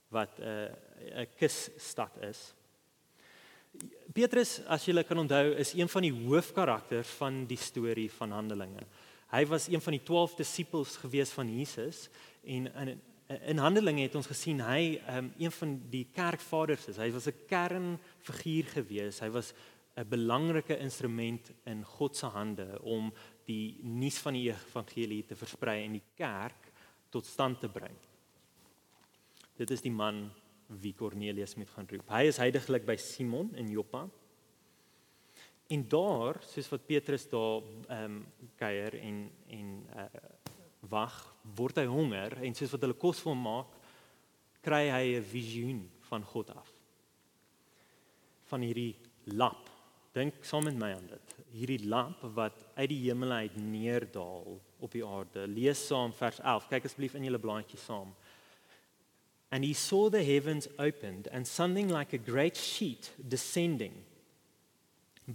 [0.09, 2.55] wat 'n uh, 'n kusstad is.
[4.13, 8.87] Petrus, as jy kan onthou, is een van die hoofkarakters van die storie van Handelinge.
[9.31, 12.09] Hy was een van die 12 disippels gewees van Jesus
[12.45, 17.01] en in in Handelinge het ons gesien hy um, een van die kerkvaders is.
[17.03, 19.21] Hy was 'n kernfiguur gewees.
[19.21, 19.53] Hy was
[19.97, 23.13] 'n belangrike instrument in God se hande om
[23.45, 26.71] die nuus van die evangelie te versprei en die kerk
[27.11, 27.97] tot stand te bring.
[29.57, 30.27] Dit is die man
[30.83, 32.09] wie Cornelius moet gaan roep.
[32.11, 34.07] Hy is heidaglik by Simon in Joppa.
[35.73, 38.25] En daar, soos wat Petrus daar ehm um,
[38.59, 40.07] kuier en en uh,
[40.91, 41.17] wag,
[41.57, 43.79] word hy honger en soos wat hulle kos vir hom maak,
[44.63, 46.73] kry hy 'n visioen van God af.
[48.47, 48.95] van hierdie
[49.35, 49.71] lap.
[50.17, 51.35] Dink saam met my aan dit.
[51.53, 55.47] Hierdie lamp wat uit die hemel uit neerdaal op die aarde.
[55.51, 56.69] Lees saam vers 11.
[56.71, 58.15] Kyk asseblief in julle blaadjie saam.
[59.51, 63.95] And he saw the heavens opened and something like a great sheet descending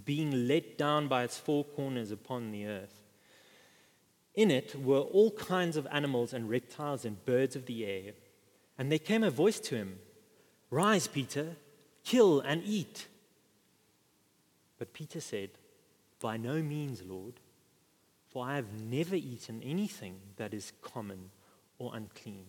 [0.04, 3.02] being let down by its four corners upon the earth.
[4.34, 8.12] In it were all kinds of animals and reptiles and birds of the air.
[8.78, 9.98] And there came a voice to him
[10.70, 11.56] Rise, Peter,
[12.02, 13.06] kill and eat.
[14.78, 15.50] But Peter said,
[16.18, 17.34] By no means, Lord,
[18.30, 21.30] for I have never eaten anything that is common
[21.78, 22.46] or unclean.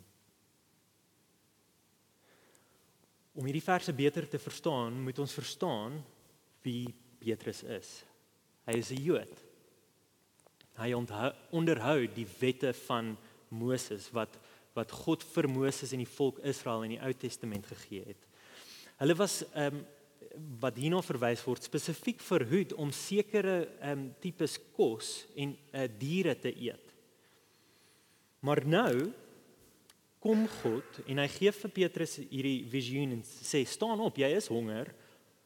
[3.34, 5.98] Om hierdie verse beter te verstaan, moet ons verstaan
[6.62, 8.04] wie Petrus is.
[8.68, 9.42] Hy is 'n Jood.
[10.78, 13.18] Hy onthou, onderhou die wette van
[13.50, 14.40] Moses wat
[14.74, 18.24] wat God vir Moses en die volk Israel in die Ou Testament gegee het.
[18.98, 19.86] Hulle was ehm um,
[20.60, 26.34] wat hierna verwys word spesifiek verhoed om sekere ehm um, tipes kos en uh, diere
[26.40, 26.94] te eet.
[28.42, 29.14] Maar nou
[30.24, 34.48] kom God en hy gee vir Petrus hierdie visioen en sê staan op, jy is
[34.52, 34.94] honger.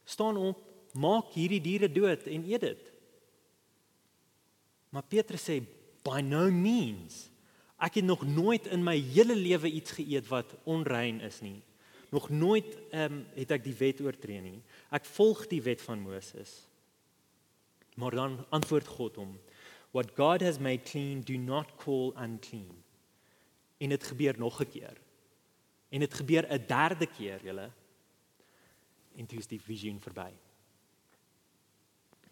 [0.07, 0.61] Staan op,
[0.93, 2.83] maak hierdie diere dood en eet dit.
[4.93, 5.57] Maar Petrus sê
[6.05, 7.25] by no means.
[7.81, 11.59] Ek het nog nooit in my hele lewe iets geëet wat onrein is nie.
[12.13, 14.61] Nog nooit ehm um, het ek die wet oortree nie.
[14.95, 16.63] Ek volg die wet van Moses.
[17.99, 19.35] Maar dan antwoord God hom:
[19.91, 22.86] What God has made clean, do not call unclean.
[23.77, 24.97] En dit gebeur nog 'n keer.
[25.89, 27.71] En dit gebeur 'n derde keer, julle.
[29.15, 30.31] En toe is die visioen verby.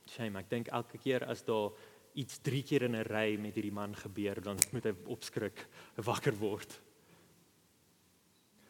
[0.10, 1.72] Shame, ek dink elke keer as daar
[2.14, 6.38] iets 3 keer in 'n ry met hierdie man gebeur, dan moet hy opskrik, wakker
[6.38, 6.82] word.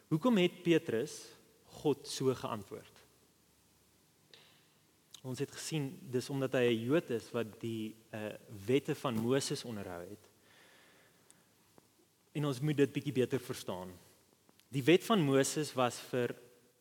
[0.08, 1.32] Hoekom het Petrus
[1.82, 3.04] God so geantwoord?
[5.26, 8.34] Ons het gesien dis omdat hy 'n Jood is wat die uh
[8.66, 10.30] wette van Moses onderhou het.
[12.36, 13.92] En ons moet dit bietjie beter verstaan.
[14.68, 16.34] Die wet van Moses was vir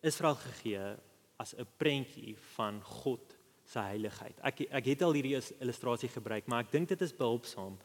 [0.06, 0.96] Israel gegee
[1.40, 4.40] as 'n prentjie van God se heiligheid.
[4.44, 7.78] Ek ek het al hierdie illustrasie gebruik, maar ek dink dit is behulpsaam.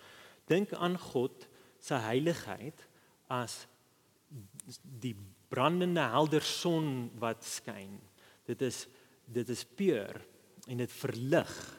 [0.47, 2.87] Dink aan God se heiligheid
[3.29, 3.67] as
[5.01, 5.17] die
[5.49, 8.01] brandende helder son wat skyn.
[8.47, 8.87] Dit is
[9.31, 10.27] dit is puur
[10.67, 11.79] en dit verlig.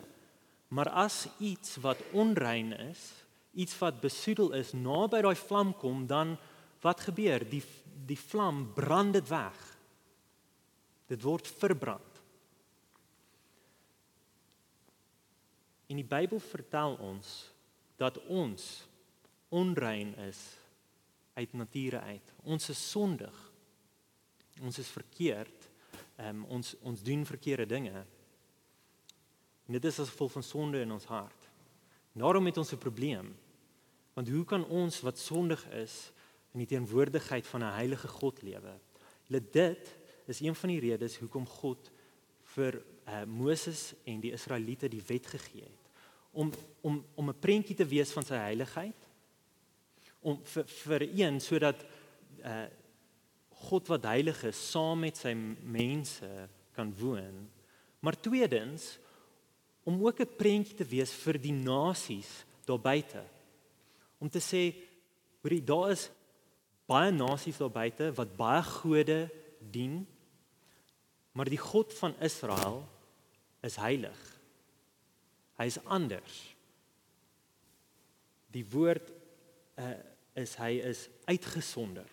[0.67, 3.20] Maar as iets wat onrein is,
[3.53, 6.37] iets wat besoedel is, naby daai vlam kom, dan
[6.81, 7.43] wat gebeur?
[7.49, 7.63] Die
[8.05, 9.57] die vlam brand dit weg.
[11.11, 12.21] Dit word verbrand.
[15.91, 17.51] En die Bybel vertel ons
[17.99, 18.87] dat ons
[19.51, 20.39] onrein is
[21.35, 22.33] uit nature uit.
[22.43, 23.35] Ons is sondig.
[24.63, 25.69] Ons is verkeerd.
[26.15, 28.05] Ehm um, ons ons doen verkeerde dinge.
[29.67, 31.40] En dit is as gevolg van sonde in ons hart.
[32.13, 33.37] Daarom het ons 'n probleem.
[34.13, 36.11] Want hoe kan ons wat sondig is
[36.51, 38.79] in die teenwoordigheid van 'n heilige God lewe?
[39.23, 41.91] Julle dit is een van die redes hoekom God
[42.55, 45.89] vir uh, Moses en die Israeliete die wet gegee het
[46.31, 49.07] om om om 'n prentjie te wees van sy heiligheid
[50.19, 51.85] om vir vir een sodat
[52.43, 52.67] uh
[53.61, 57.49] God wat heilig is saam met sy mense kan woon
[57.99, 58.97] maar tweedens
[59.83, 63.23] om ook 'n prentjie te wees vir die nasies daar buite
[64.19, 64.75] om te sê
[65.41, 66.09] hoorie daar is
[66.85, 70.05] baie nasies daar buite wat baie gode dien
[71.31, 72.87] maar die God van Israel
[73.61, 74.31] is heilig
[75.61, 76.37] Hy is anders.
[78.51, 79.11] Die woord
[79.77, 79.93] uh,
[80.41, 82.07] is hy is uitgesonder.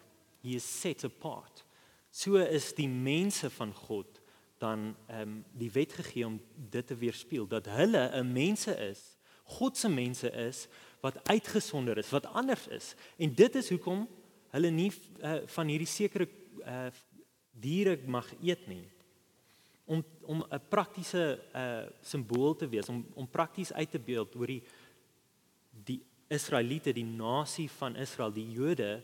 [0.45, 1.65] He is set apart.
[2.13, 4.21] So is die mense van God
[4.59, 6.41] dan ehm um, die wet gegee om
[6.71, 10.69] dit te weerspieël dat hulle 'n mense is, God se mense is
[11.01, 12.95] wat uitgesonder is, wat anders is.
[13.17, 14.09] En dit is hoekom
[14.51, 14.93] hulle nie
[15.23, 16.29] uh, van hierdie sekere
[16.65, 16.87] uh,
[17.51, 18.85] diere mag eet nie
[19.89, 24.47] om om 'n praktiese uh simbool te wees om om prakties uit te beeld oor
[24.47, 24.63] die
[25.85, 29.03] die Israeliete, die nasie van Israel, die Jode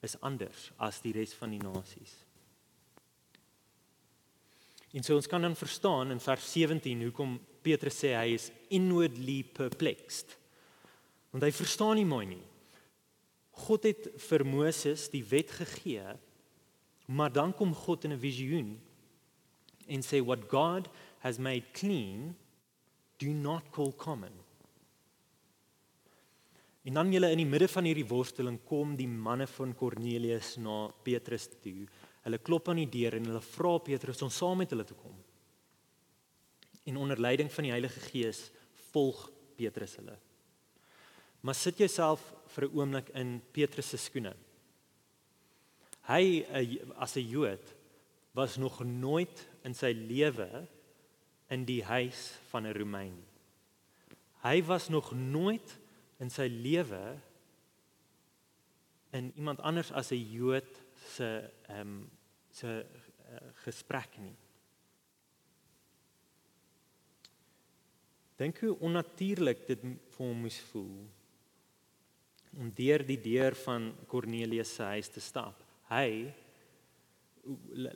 [0.00, 2.14] is anders as die res van die nasies.
[4.92, 9.40] En so ons kan dan verstaan in vers 17 hoekom Petrus sê hy is inwardly
[9.56, 10.36] perplexed.
[11.32, 12.44] Want hy verstaan nie mooi nie.
[13.64, 16.16] God het vir Moses die wet gegee,
[17.08, 18.80] maar dan kom God in 'n visioen
[19.88, 20.88] and say, What God
[21.20, 22.36] has made clean,
[23.18, 24.32] do not call common.
[26.82, 30.88] En dan julle in die midde van hierdie worsteling kom die manne van Kornelius na
[31.06, 31.86] Petrus toe.
[32.22, 35.14] Hulle klop aan die deur en hulle vra Petrus om saam met hulle te kom.
[36.86, 38.50] En onder leiding van die Heilige Gees
[38.92, 40.16] volg Petrus hulle.
[41.42, 42.22] Maar sit jouself
[42.54, 44.34] vir 'n oomblik in Petrus se skoene.
[46.06, 46.44] Hy
[46.96, 47.74] as 'n Jood
[48.32, 50.68] was nog nooit in sy lewe
[51.48, 53.24] in die huis van 'n Romein.
[54.42, 55.78] Hy was nog nooit
[56.18, 57.20] in sy lewe
[59.12, 60.81] in iemand anders as 'n Jood
[61.14, 61.28] se
[61.68, 62.10] ehm um,
[62.52, 64.34] se uh, gesprek nie.
[68.36, 71.06] Dink hoe onnatuurlik dit vir hom moes voel
[72.60, 75.62] om deur die deur van Kornelius se huis te stap.
[75.88, 76.28] Hy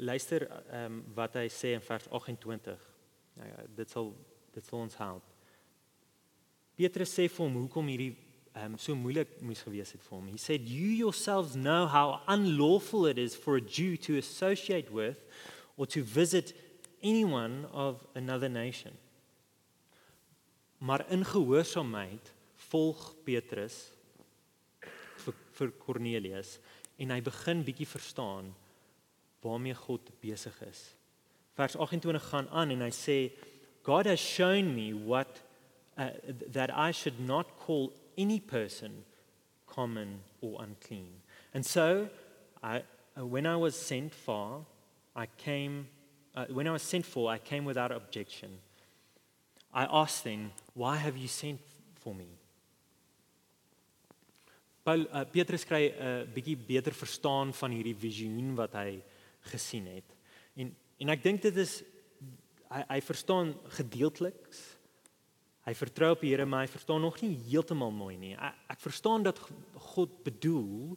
[0.03, 2.93] luister ehm um, wat hy sê in vers 28.
[3.37, 4.15] Nou ja, dit sal
[4.57, 5.35] dit sal ons help.
[6.77, 8.15] Petrus sê vir hom hoekom hierdie
[8.57, 10.29] um, so moeilik moes gewees het vir hom.
[10.33, 15.21] He said you yourselves know how unlawful it is for a Jew to associate with
[15.77, 16.55] or to visit
[17.03, 18.93] anyone of another nation.
[20.79, 22.33] Maar in gehoorsaamheid
[22.69, 23.91] volg Petrus
[25.25, 26.57] vir, vir Cornelius
[27.01, 28.53] en hy begin bietjie verstaan
[29.45, 30.81] waarmee God besig is
[31.57, 33.19] vers 28 gaan aan en hy sê
[33.87, 35.41] God has shown me what
[35.97, 36.11] uh,
[36.53, 39.05] that I should not call any person
[39.67, 41.23] common or unclean.
[41.55, 42.09] And so
[42.63, 42.83] I
[43.17, 44.65] uh, when I was sent for
[45.15, 45.89] I came
[46.35, 48.59] uh, when I was sent for I came without objection.
[49.73, 51.61] I asked then, why have you sent
[52.01, 52.29] for me?
[54.85, 59.03] Paul uh, Petrus kry 'n uh, bietjie beter verstaan van hierdie visioen wat hy
[59.53, 60.15] gesien het.
[60.57, 61.81] En En ek dink dit is
[62.73, 64.63] hy hy verstaan gedeeltliks.
[65.67, 68.37] Hy vertrou op die Here, maar hy verstaan nog nie heeltemal mooi nie.
[68.39, 69.41] Ek, ek verstaan dat
[69.93, 70.95] God bedoel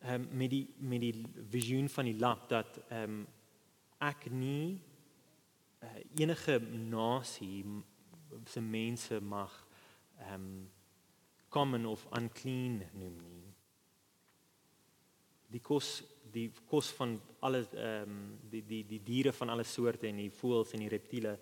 [0.00, 1.12] ehm um, met die met die
[1.52, 3.26] visioen van die lamp dat ehm um,
[4.00, 4.80] ek nie
[5.84, 6.56] uh, enige
[6.88, 7.66] nasie
[8.48, 9.52] se mense mag
[10.16, 10.70] ehm um,
[11.52, 13.44] common of unclean noem nie.
[15.52, 15.98] Die kos
[16.32, 20.32] die kos van alle ehm um, die die die diere van alle soorte en die
[20.32, 21.36] voëls en die reptiele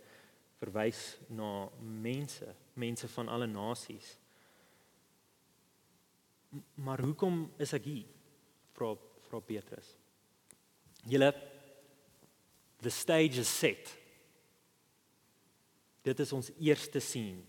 [0.58, 4.16] verwys na mense, mense van alle nasies.
[6.74, 8.08] Maar hoekom is ek hier?
[8.74, 8.94] Vra
[9.28, 9.92] vra Petrus.
[11.08, 11.32] Julle
[12.80, 13.90] the stage is set.
[16.06, 17.42] Dit is ons eerste scene.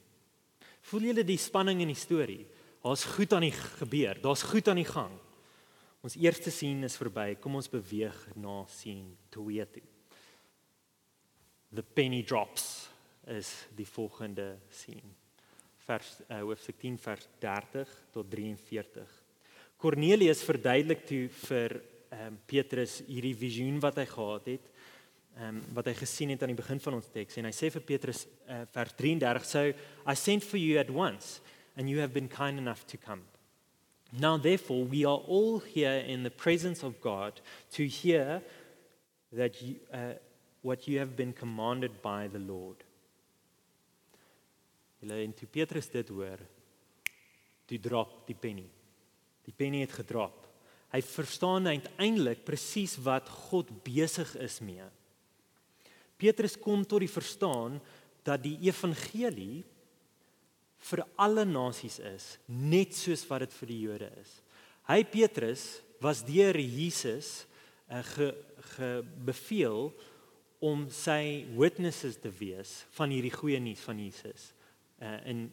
[0.89, 2.43] Voel julle die spanning in die storie?
[2.83, 4.19] Daar's goed aan die gebeur.
[4.23, 5.13] Daar's goed aan die gang.
[6.03, 7.33] Ons eerste sien is verby.
[7.39, 9.85] Kom ons beweeg na sien 2 toe.
[11.75, 12.88] The penny drops
[13.29, 15.03] is die volgende sien.
[15.85, 19.15] Vers uh, hoofstuk 10 vers 30 tot 43.
[19.79, 24.69] Cornelius verduidelik toe vir ehm um, Petrus hierdie visioen wat hy gehad het,
[25.37, 27.69] ehm um, wat hy gesien het aan die begin van ons teks en hy sê
[27.73, 29.61] vir Petrus uh, vers 33 so
[30.09, 31.37] I sent for you at once
[31.77, 33.21] and you have been kind enough to come.
[34.11, 37.39] Now, therefore, we are all here in the presence of God
[37.73, 38.41] to hear
[39.31, 40.13] that you, uh,
[40.61, 42.77] what you have been commanded by the Lord.
[44.99, 46.41] Julle en toe Petrus dit hoor,
[47.69, 48.67] toe drop die penny.
[49.47, 50.45] Die penny het gedrop.
[50.89, 54.85] Hy verstaan uiteindelik presies wat God besig is mee.
[56.19, 57.77] Petrus kom tot die verstaan
[58.27, 59.61] dat die evangelie
[60.89, 64.35] vir alle nasies is, net soos wat dit vir die Jode is.
[64.89, 65.63] Hy Petrus
[66.03, 67.45] was deur Jesus
[67.91, 68.31] uh, ge,
[68.75, 68.91] ge
[69.27, 69.91] beveel
[70.63, 74.49] om sy witnesses te wees van hierdie goeie nuus van Jesus
[75.01, 75.51] uh, in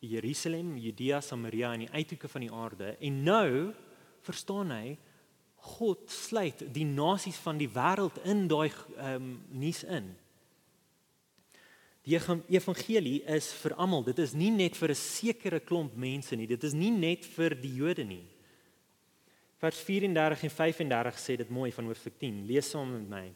[0.00, 2.94] Jerusalem, Judea, Samaria en die uithoeke van die aarde.
[3.00, 3.50] En nou
[4.26, 4.96] verstaan hy
[5.74, 8.70] God sluit die nasies van die wêreld in daai
[9.02, 10.12] um, nuus in.
[12.06, 14.06] Die evangelie is vir almal.
[14.06, 16.46] Dit is nie net vir 'n sekere klomp mense nie.
[16.46, 18.24] Dit is nie net vir die Jode nie.
[19.58, 22.46] Vers 34 en 35 sê dit mooi van hoofstuk 10.
[22.46, 23.34] Lees saam met my.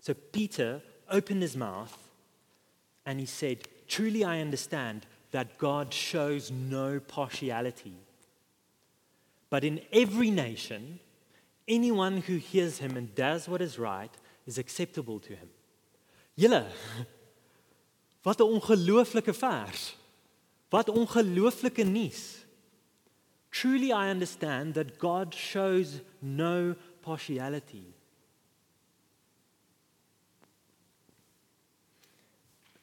[0.00, 1.96] So Peter opened his mouth
[3.06, 7.98] and he said, "Truly I understand that God shows no partiality.
[9.50, 11.00] But in every nation,
[11.66, 14.14] anyone who hears him and does what is right
[14.46, 15.50] is acceptable to him."
[16.38, 16.64] Julle
[18.24, 19.96] Wat 'n ongelooflike vers.
[20.70, 22.44] Wat ongelooflike nuus.
[23.50, 27.86] Truly I understand that God shows no partiality.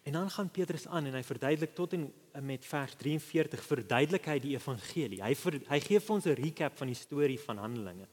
[0.07, 2.05] En dan gaan Petrus aan en hy verduidelik tot en
[2.47, 5.19] met vers 43 verduidelik hy die evangelie.
[5.19, 8.07] Hy ver, hy gee vir ons 'n recap van die storie van Handelinge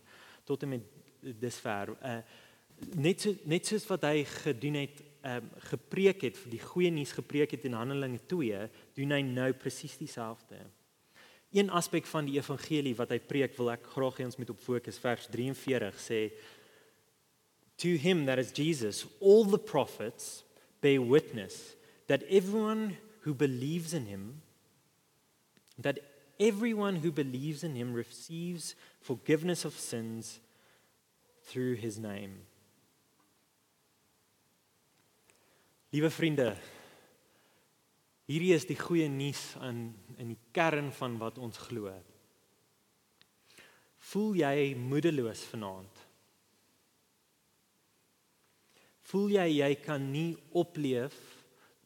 [0.45, 0.83] tot en met
[1.23, 1.95] dis ver.
[2.03, 2.23] Uh
[2.99, 6.91] net so net soos wat hy gedoen het, ehm um, gepreek het, vir die goeie
[6.91, 10.59] nuus gepreek het in Handelinge 2, doen hy nou presies dieselfde.
[11.53, 14.59] Een aspek van die evangelie wat hy preek, wil ek graag hê ons moet op
[14.61, 14.99] fokus.
[14.99, 16.33] Vers 43 sê
[17.77, 20.43] To him that is Jesus, all the prophets
[20.81, 21.74] bear witness
[22.07, 24.43] that everyone who believes in him
[25.79, 25.99] that
[26.39, 30.41] everyone who believes in him receives forgiveness of sins
[31.45, 32.47] through his name.
[35.93, 36.57] Liewe vriende,
[38.27, 41.93] hierdie is die goeie nuus aan in die kern van wat ons glo.
[44.11, 46.03] Voel jy moedeloos vanaand?
[49.07, 51.15] Voel jy jy kan nie opleef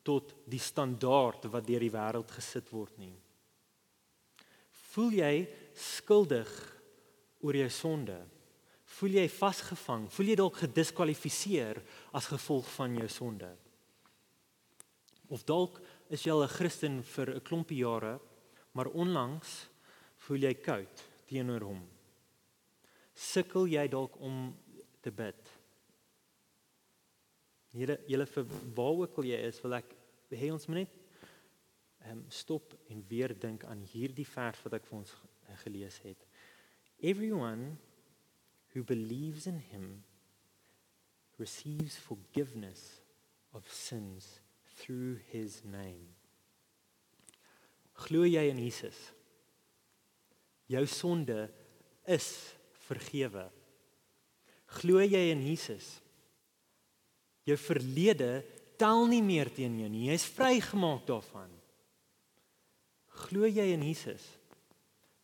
[0.08, 3.14] tot die standaard wat deur die wêreld gesit word nie?
[4.88, 5.32] Voel jy
[5.76, 6.50] skuldig
[7.44, 8.16] oor jou sonde?
[8.98, 10.08] Voel jy vasgevang?
[10.10, 11.82] Voel jy dalk gediskwalifiseer
[12.16, 13.50] as gevolg van jou sonde?
[15.28, 15.76] Of dalk
[16.08, 18.18] is jy al 'n Christen vir 'n klompie jare,
[18.72, 19.68] maar onlangs
[20.24, 21.82] voel jy koud teenoor hom.
[23.14, 24.56] Sukkel jy dalk om
[25.02, 25.58] te bid?
[27.72, 28.44] Here, julle vir
[28.74, 29.97] waar ook al jy is, wil ek
[30.36, 30.96] hê ons moet net
[32.10, 35.14] um, stop en weer dink aan hierdie vers wat ek vir ons
[35.64, 36.26] gelees het.
[37.00, 37.76] Everyone
[38.74, 40.04] who believes in him
[41.38, 43.00] receives forgiveness
[43.54, 44.40] of sins
[44.76, 46.14] through his name.
[47.98, 48.98] Glo jy in Jesus?
[50.68, 51.48] Jou sonde
[52.06, 52.28] is
[52.86, 53.48] vergewe.
[54.78, 55.96] Glo jy in Jesus?
[57.48, 58.42] Jou verlede
[58.78, 60.06] tel nie meer teen jou nie.
[60.08, 61.50] Jy is vrygemaak daarvan.
[63.26, 64.24] Glo jy in Jesus?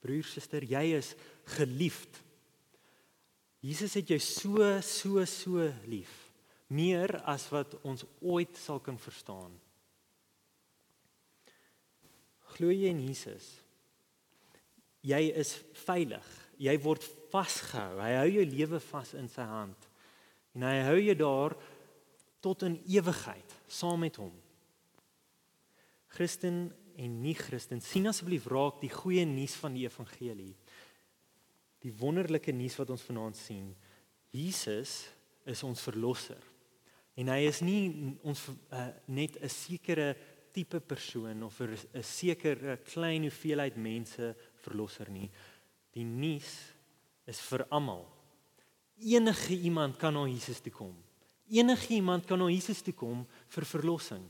[0.05, 1.15] Broer, suster, jy is
[1.57, 2.21] geliefd.
[3.65, 6.13] Jesus het jou so so so lief
[6.75, 9.53] meer as wat ons ooit sal kan verstaan.
[12.55, 13.47] Glo jy in Jesus?
[15.05, 16.27] Jy is veilig.
[16.61, 17.99] Jy word vasgehou.
[18.01, 19.89] Hy hou jou lewe vas in sy hand.
[20.55, 21.57] En hy hou jou daar
[22.45, 24.33] tot in ewigheid saam met hom.
[26.15, 26.69] Christen
[27.01, 30.53] en nie-Christen, sien asseblief raak die goeie nuus van die evangelie.
[31.83, 33.73] Die wonderlike nuus wat ons vanaand sien.
[34.35, 35.03] Jesus
[35.51, 36.41] is ons verlosser.
[37.19, 40.15] En hy is nie ons uh, net 'n sekere
[40.55, 45.31] tipe persoon of 'n sekere klein hoeveelheid mense verlosser nie.
[45.93, 46.75] Die nuus
[47.27, 48.07] is vir almal.
[48.99, 51.04] Enige iemand kan na Jesus toe kom.
[51.53, 54.23] Enige iemand kan na Jesus toe kom vir verlossing.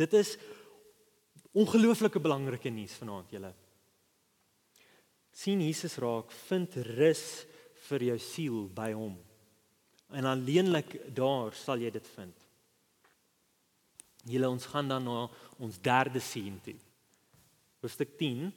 [0.00, 0.36] Dit is
[1.52, 3.52] ongelooflike belangrike nuus vanaand julle.
[5.40, 7.46] sien Jesus raak, vind rus
[7.88, 9.14] vir jou siel by hom.
[10.12, 12.34] En alleenlik daar sal jy dit vind.
[14.28, 15.28] Julle ons gaan dan na
[15.62, 16.76] ons derde sien toe.
[17.80, 18.50] Hoofstuk 10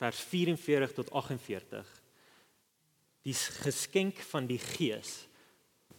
[0.00, 1.90] vers 44 tot 48.
[3.28, 5.26] Die geskenk van die Gees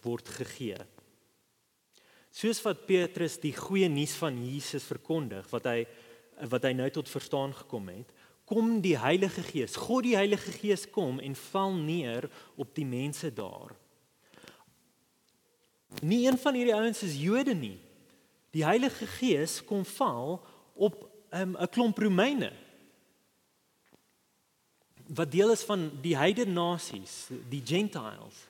[0.02, 0.80] word gegee.
[2.32, 5.84] Soos wat Petrus die goeie nuus van Jesus verkondig wat hy
[6.50, 8.08] wat hy nou tot verstaan gekom het,
[8.50, 9.76] kom die Heilige Gees.
[9.78, 12.26] God die Heilige Gees kom en val neer
[12.58, 13.76] op die mense daar.
[16.02, 17.78] Nie een van hierdie ouens is Jode nie.
[18.56, 20.40] Die Heilige Gees kom val
[20.74, 22.52] op ehm, 'n um, klomp Romeine.
[25.08, 28.48] Wat deel is van die heidene nasies, die Gentiles.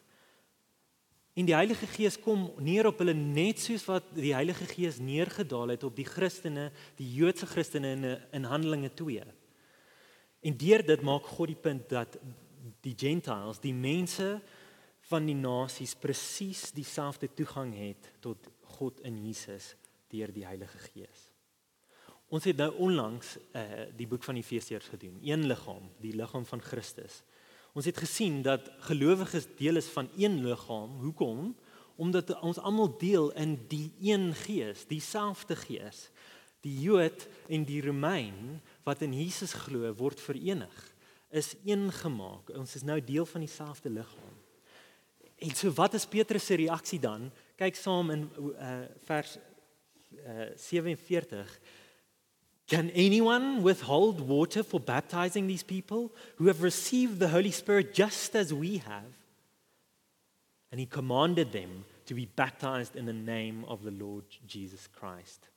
[1.34, 5.71] En die Heilige Gees kom neer op hulle net soos wat die Heilige Gees neergedaal
[5.71, 9.23] het op die Christene, die Joodse Christene in in Handelinge 2.
[10.41, 12.17] En deur dit maak God die punt dat
[12.84, 14.41] die Gentiles, die mense
[15.11, 19.75] van die nasies presies dieselfde toegang het tot God in Jesus
[20.11, 21.29] deur die Heilige Gees.
[22.32, 23.63] Ons het nou onlangs uh,
[23.95, 27.21] die boek van Efesiërs gedoen, een liggaam, die liggaam van Christus.
[27.72, 30.97] Ons het gesien dat gelowiges deel is van een liggaam.
[30.99, 31.55] Hoekom?
[31.95, 36.09] Omdat ons almal deel in die een Gees, dieselfde Gees.
[36.61, 40.76] Die Jood en die Romein wat in Jesus glo, word verenig,
[41.32, 42.51] is een gemaak.
[42.57, 44.38] Ons is nou deel van dieselfde liggaam.
[45.41, 47.32] En so wat is Petrus se reaksie dan?
[47.57, 49.38] Kyk saam in uh, vers
[50.19, 51.55] uh, 47.
[52.72, 58.34] Can anyone withhold water for baptizing these people who have received the Holy Spirit just
[58.34, 59.11] as we have?
[60.72, 65.49] And he commanded them to be baptized in the name of the Lord Jesus Christ.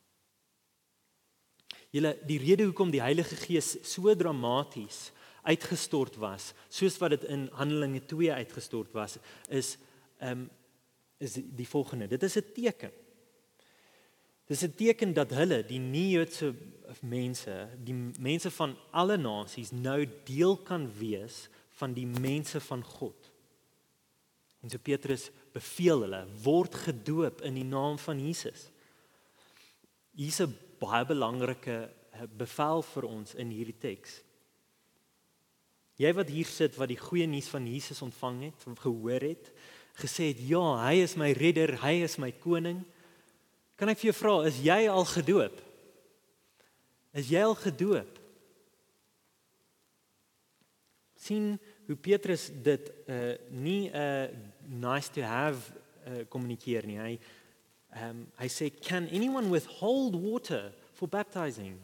[1.95, 5.13] Julle die rede hoekom die Heilige Gees so dramaties
[5.47, 9.77] uitgestort was, soos wat dit in Handelinge 2 uitgestort was, is
[10.19, 10.51] ehm um,
[11.23, 12.11] is die volgende.
[12.11, 12.91] Dit is 'n teken.
[14.47, 16.55] Dis 'n teken dat hulle, die nie-Joodse
[17.01, 23.31] mense, die mense van alle nasies nou deel kan wees van die mense van God.
[24.63, 28.71] En so Petrus beveel hulle word gedoop in die naam van Jesus.
[30.15, 34.23] Hier's 'n baie belangrike eh, bevel vir ons in hierdie teks.
[35.97, 39.53] Jy wat hier sit wat die goeie nuus van Jesus ontvang het, gehoor het,
[39.95, 42.85] gesê het ja, hy is my redder, hy is my koning.
[43.77, 45.63] Kan ek vir jou vra, is jy al gedoop?
[47.15, 48.25] Is jy al gedoop?
[51.25, 51.55] sien
[51.87, 54.29] hoe Petrus dit uh nie 'n uh,
[54.69, 55.73] nice to have
[56.07, 56.99] uh, kommunikeer nie.
[56.99, 57.19] Hy
[58.09, 61.81] um hy sê can anyone withhold water for baptizing?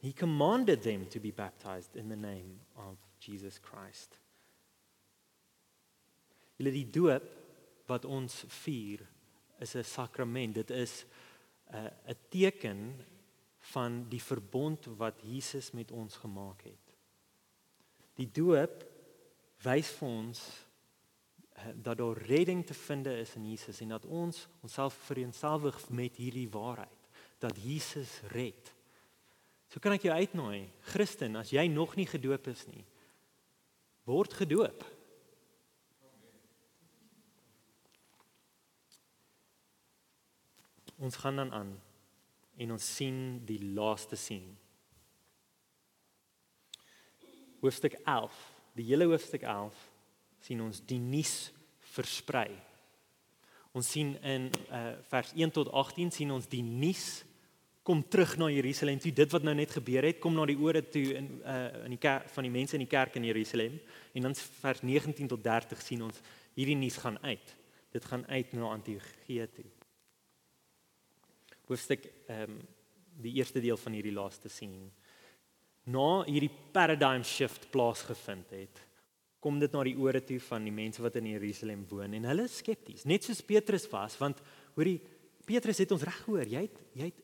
[0.00, 4.18] He commanded them to be baptized in the name of Jesus Christ.
[6.56, 7.26] Julle die doop
[7.86, 9.04] wat ons vier
[9.60, 10.54] is 'n sakrament.
[10.54, 11.04] Dit is
[11.70, 13.06] 'n uh, 'n teken
[13.60, 16.96] van die verbond wat Jesus met ons gemaak het.
[18.14, 18.84] Die doop
[19.62, 20.40] wys vir ons
[21.56, 26.16] uh, dat daar redding te vind is in Jesus en dat ons onsself vereenselwig met
[26.16, 27.08] hierdie waarheid
[27.38, 28.74] dat Jesus red.
[29.70, 32.84] So kan ek jou uitnooi, Christen, as jy nog nie gedoop is nie,
[34.08, 34.82] word gedoop.
[41.00, 41.70] Ons gaan dan aan
[42.60, 44.44] en ons sien die laaste sien.
[47.60, 48.36] Hoofstuk 11,
[48.76, 49.78] die hele hoofstuk 11
[50.44, 51.52] sien ons die nuus
[51.94, 52.50] versprei.
[53.72, 57.22] Ons sien in uh, vers 1 tot 18 sien ons die nuus
[57.86, 59.12] kom terug na Jerusalem toe.
[59.16, 62.02] Dit wat nou net gebeur het, kom na die ore toe in uh, in die
[62.02, 63.80] kerk van die mense in die kerk in Jerusalem.
[64.12, 66.20] En dan vers 19 tot 30 sien ons
[66.58, 67.56] hierdie nuus gaan uit.
[67.90, 69.70] Dit gaan uit na Antiochië toe
[71.70, 72.60] hoofstuk ehm um,
[73.20, 74.72] die eerste deel van hierdie laaste sien.
[75.92, 78.80] Na hierdie paradigm shift plaasgevind het,
[79.44, 82.46] kom dit na die ore toe van die mense wat in Jerusalem woon en hulle
[82.48, 84.40] is skepties, net soos Petrus was, want
[84.76, 84.98] hoorie
[85.48, 87.20] Petrus het ons reg gehoor, jy het jy het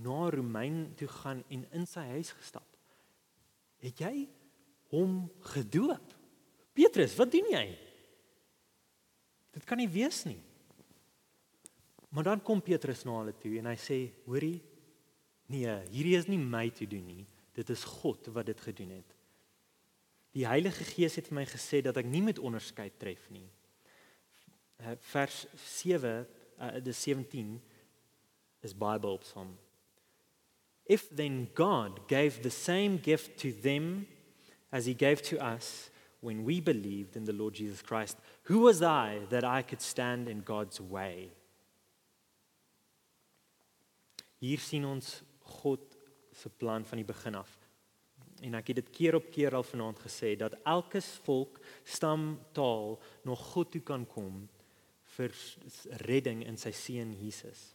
[0.00, 2.66] na Romein toe gaan en in sy huis gestap.
[3.82, 4.14] Het jy
[4.94, 5.24] hom
[5.54, 6.14] gedoop?
[6.76, 7.64] Petrus, wat doen jy?
[9.50, 10.38] Dit kan nie wees nie.
[12.10, 14.58] Maar dan kom Petrus na hulle toe en hy sê: "Hoorie,
[15.46, 17.26] nee, hierdie is nie my te doen nie.
[17.54, 19.16] Dit is God wat dit gedoen het.
[20.34, 23.46] Die Heilige Gees het vir my gesê dat ek nie met onderskeid tref nie."
[24.80, 26.26] Uh, vers 7,
[26.58, 27.60] uh, die 17
[28.62, 29.58] is Bible Psalm.
[30.86, 34.06] If then God gave the same gift to them
[34.72, 35.90] as he gave to us
[36.20, 40.28] when we believed in the Lord Jesus Christ, who was I that I could stand
[40.28, 41.30] in God's way?
[44.40, 45.18] Hier sien ons
[45.60, 45.96] God
[46.32, 47.50] se plan van die begin af.
[48.40, 52.96] En ek het dit keer op keer al vanaand gesê dat elke volk, stam, taal
[53.28, 54.46] nog God toe kan kom
[55.16, 55.34] vir
[56.06, 57.74] redding in sy seun Jesus.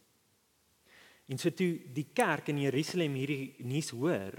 [1.30, 4.34] En so toe die kerk in Jerusalem hierdie nuus hoor,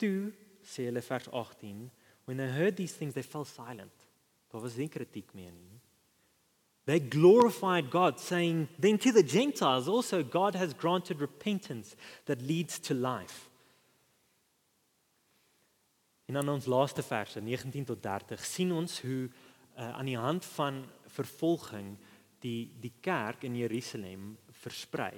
[0.00, 0.32] toe
[0.64, 1.88] sê hulle vers 18,
[2.24, 4.08] when they heard these things they fell silent.
[4.52, 5.80] Daar was nie kritiek meer nie.
[6.84, 12.78] They glorified God, saying, Then to the Gentiles also God has granted repentance that leads
[12.80, 13.48] to life.
[16.24, 20.44] En dan ons laaste verse 19 tot 30 sien ons hoe uh, aan die hand
[20.44, 21.96] van vervolging
[22.40, 25.14] die die kerk in Jerusalem versprei.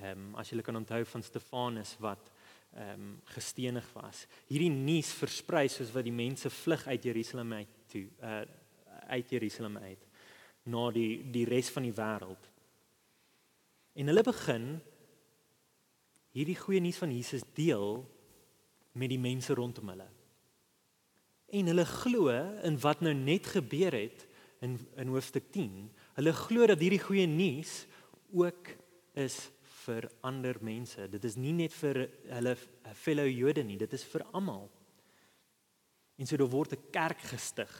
[0.00, 2.30] Ehm um, as julle kan onthou van Stefanus wat
[2.74, 4.26] ehm um, gestenig was.
[4.48, 8.08] Hierdie nuus versprei soos wat die mense vlug uit Jerusalem uit toe.
[8.20, 8.42] Uh
[9.10, 10.06] uit Jerusalem uit
[10.70, 12.48] na die die res van die wêreld.
[13.98, 14.66] En hulle begin
[16.36, 18.02] hierdie goeie nuus van Jesus deel
[18.92, 20.06] met die mense rondom hulle.
[21.50, 22.30] En hulle glo
[22.66, 24.26] in wat nou net gebeur het
[24.62, 25.88] in in hoofstuk 10.
[26.18, 27.84] Hulle glo dat hierdie goeie nuus
[28.30, 28.74] ook
[29.18, 29.48] is
[29.84, 31.08] vir ander mense.
[31.10, 32.54] Dit is nie net vir hulle
[32.94, 34.68] fellow Jode nie, dit is vir almal.
[36.20, 37.72] En so daar word 'n kerk gestig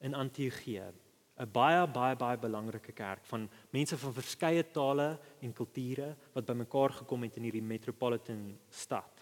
[0.00, 0.92] in Antiochië,
[1.38, 6.92] 'n baie baie baie belangrike kerk van mense van verskeie tale en kulture wat bymekaar
[6.92, 9.12] gekom het in hierdie metropolitan stad.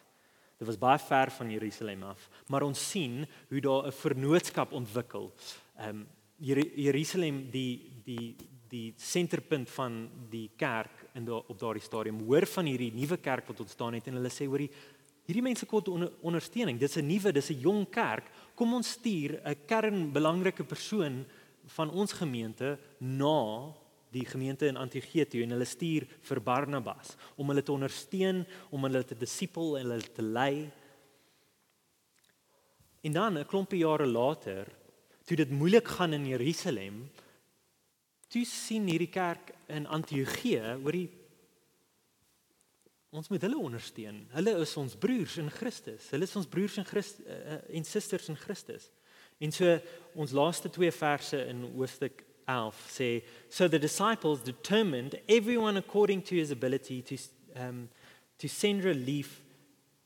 [0.59, 5.33] Dit was baie ver van Jerusalem af, maar ons sien hoe daar 'n vennootskap ontwikkel.
[5.79, 6.07] Ehm um,
[6.39, 8.37] Jerusalem die die
[8.69, 13.47] die senterpunt van die kerk in da, op daardie stadium hoor van hierdie nuwe kerk
[13.47, 14.71] wat ontstaan het en hulle sê hoorie
[15.25, 16.79] Hierdie mense kort onder, ondersteuning.
[16.79, 18.29] Dis 'n nuwe, dis 'n jong kerk.
[18.55, 21.25] Kom ons stuur 'n kernbelangrike persoon
[21.67, 23.73] van ons gemeente na
[24.11, 28.83] die gemeente in Antiochië toe en hulle stuur vir Barnabas om hulle te ondersteun, om
[28.87, 30.71] hulle te disipel en hulle te lei.
[33.03, 34.67] En dan 'n klompie jare later,
[35.25, 37.11] toe dit moeilik gaan in Jerusalem,
[38.29, 41.11] toe sien hierdie kerk in Antiochië, hoorie
[43.15, 44.25] Ons moet hulle ondersteun.
[44.35, 46.09] Hulle is ons broers in Christus.
[46.11, 48.89] Hulle is ons broers in Christus uh, en susters in Christus.
[49.39, 49.77] En so
[50.19, 53.09] ons laaste twee verse in hoofstuk 11 sê
[53.49, 57.17] so the disciples determined everyone according to his ability to
[57.57, 57.89] um
[58.39, 59.41] to send relief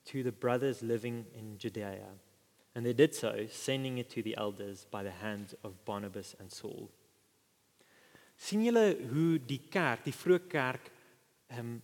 [0.04, 2.12] to the brothers living in Judea.
[2.74, 6.52] And they did so, sending it to the elders by the hands of Barnabas and
[6.52, 6.90] Saul.
[8.38, 10.90] sien julle hoe die kerk, die vroeë kerk,
[11.50, 11.76] ehm um,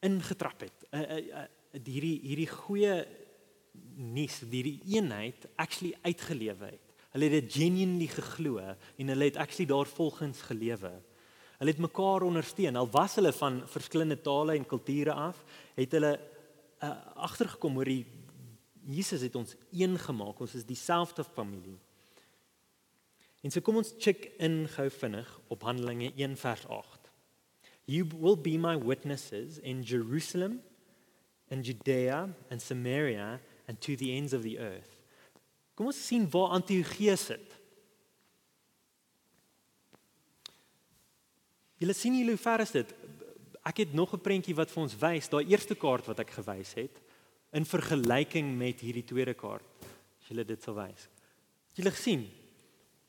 [0.00, 0.84] ingetrap het.
[0.90, 1.46] Uh, uh, uh,
[1.84, 2.94] hierdie hierdie goeie
[3.98, 6.94] nuus, hierdie eenheid actually uitgelewe het.
[7.14, 10.92] Hulle het dit genuinely geglo en hulle het actually daarvolgens gelewe.
[11.58, 12.76] Hulle het mekaar ondersteun.
[12.76, 15.40] Al was hulle van verskillende tale en kulture af,
[15.74, 16.12] het hulle
[16.82, 18.04] uh, agtergekom oor die
[18.88, 20.38] Jesus het ons een gemaak.
[20.40, 21.76] Ons is dieselfde familie.
[23.44, 26.97] En so kom ons check in gou vinnig op Handelinge 1 vers 8.
[27.88, 30.60] You will be my witnesses in Jerusalem
[31.50, 34.92] and Judea and Samaria and to the ends of the earth.
[35.74, 37.54] Kom ons sien waar Antiochia sit.
[41.80, 42.92] Julle sien hier hoe ver is dit?
[43.64, 46.74] Ek het nog 'n prentjie wat vir ons wys, daai eerste kaart wat ek gewys
[46.74, 47.00] het
[47.52, 49.64] in vergelyking met hierdie tweede kaart.
[50.20, 51.08] As julle dit sal wys.
[51.72, 52.28] Julle gesien?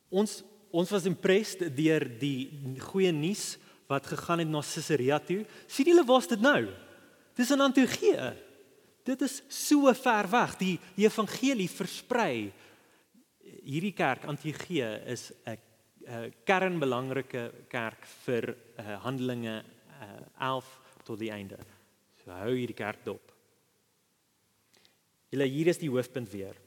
[0.09, 3.57] Ons ons was impressed deur die goeie nuus
[3.89, 5.41] wat gegaan het na Caesarea toe.
[5.67, 6.67] Sien julle waar's dit nou?
[7.35, 8.33] Dis in Antiochië.
[9.07, 10.57] Dit is so ver weg.
[10.59, 12.51] Die, die evangelie versprei.
[13.65, 15.57] Hierdie kerk Antiochië is 'n
[16.09, 20.69] 'n kernbelangrike kerk vir uh, Handelinge uh, 11
[21.03, 21.57] tot die einde.
[22.23, 23.33] So hou hierdie kerk dop.
[25.29, 26.57] Julle hier is die hoofpunt weer.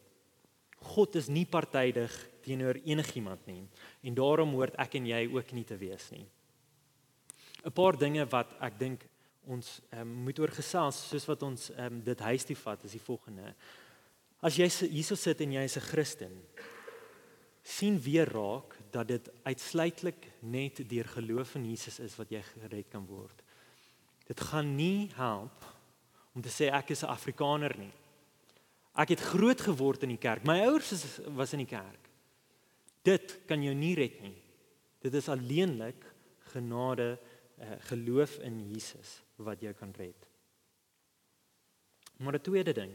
[0.95, 2.13] God is nie partydig
[2.43, 3.65] teenoor enigiemand nie
[4.03, 6.27] en daarom hoort ek en jy ook nie te wees nie.
[7.65, 9.07] 'n paar dinge wat ek dink
[9.47, 13.03] ons um, moet oor gesels soos wat ons um, dit huis toe vat is die
[13.03, 13.55] volgende.
[14.43, 16.35] As jy hierso sit en jy is 'n Christen,
[17.63, 22.91] sien weer raak dat dit uitsluitlik net deur geloof in Jesus is wat jy gered
[22.91, 23.43] kan word.
[24.27, 25.65] Dit gaan nie help
[26.35, 27.93] om te sê ek is 'n Afrikaner nie.
[28.95, 30.45] Ek het groot geword in die kerk.
[30.45, 32.11] My ouers was in die kerk.
[33.03, 34.37] Dit kan jou nie red nie.
[35.01, 36.05] Dit is alleenlik
[36.53, 37.19] genade
[37.63, 40.29] uh, geloof in Jesus wat jou kan red.
[42.19, 42.93] Maar 'n tweede ding.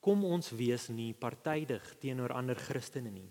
[0.00, 3.30] Kom ons wees nie partydig teenoor ander Christene nie.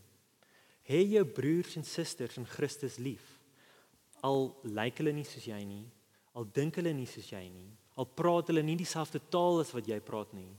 [0.84, 3.40] Hê jou broers en susters in Christus lief.
[4.22, 5.86] Al lyk hulle nie soos jy nie,
[6.34, 9.88] al dink hulle nie soos jy nie, al praat hulle nie dieselfde taal as wat
[9.88, 10.50] jy praat nie.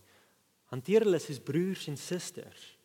[0.71, 2.79] Hanteer hulle soos broers en susters.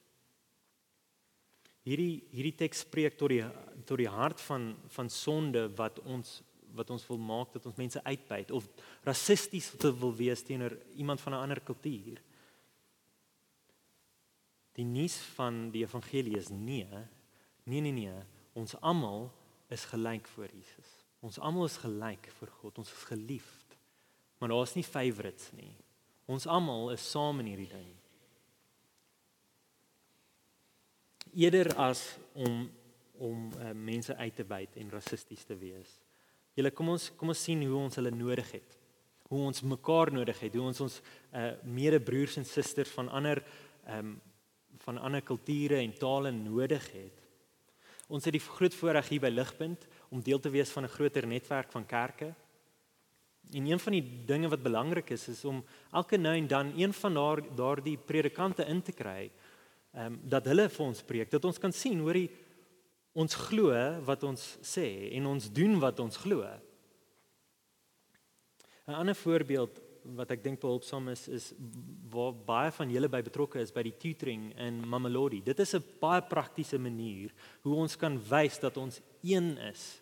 [1.87, 3.43] Hierdie hierdie teks spreek tot die
[3.87, 6.41] tot die hart van van sonde wat ons
[6.75, 8.67] wat ons wil maak dat ons mense uitbuit of
[9.07, 12.21] rassisties wil wees teenoor iemand van 'n ander kultuur.
[14.71, 16.87] Die nuus van die evangelie is nee,
[17.63, 19.31] nee nee nee, ons almal
[19.67, 20.89] is gelyk voor Jesus.
[21.19, 23.77] Ons almal is gelyk voor God, ons is geliefd.
[24.37, 25.75] Maar daar's nie favorites nie.
[26.25, 27.95] Ons almal is saam in hierdie ding.
[31.33, 32.69] Eerder as om
[33.19, 35.98] om uh, mense uit te buit en rassisties te wees.
[36.59, 38.75] Julle kom ons kom ons sien hoe ons hulle nodig het.
[39.29, 40.97] Hoe ons mekaar nodig het, hoe ons ons
[41.39, 43.43] uh medebroers en susters van ander
[43.85, 44.17] ehm um,
[44.79, 47.15] van ander kulture en tale nodig het.
[48.07, 51.27] Ons het die groot voorreg hier by Ligpunt om deel te wees van 'n groter
[51.27, 52.33] netwerk van kerke.
[53.53, 56.93] En een van die dinge wat belangrik is is om elke nou en dan een
[56.93, 59.31] van daar daardie predikante in te kry
[59.93, 62.29] ehm um, dat hulle vir ons preek, dat ons kan sien hoor die
[63.13, 63.73] ons glo
[64.05, 66.45] wat ons sê en ons doen wat ons glo.
[68.87, 69.81] 'n Ander voorbeeld
[70.17, 71.53] wat ek dink behulpsaam is is
[72.09, 75.41] waar baie van julle by betrokke is by die tutoring in Mamelodi.
[75.43, 77.31] Dit is 'n baie praktiese manier
[77.61, 80.01] hoe ons kan wys dat ons een is.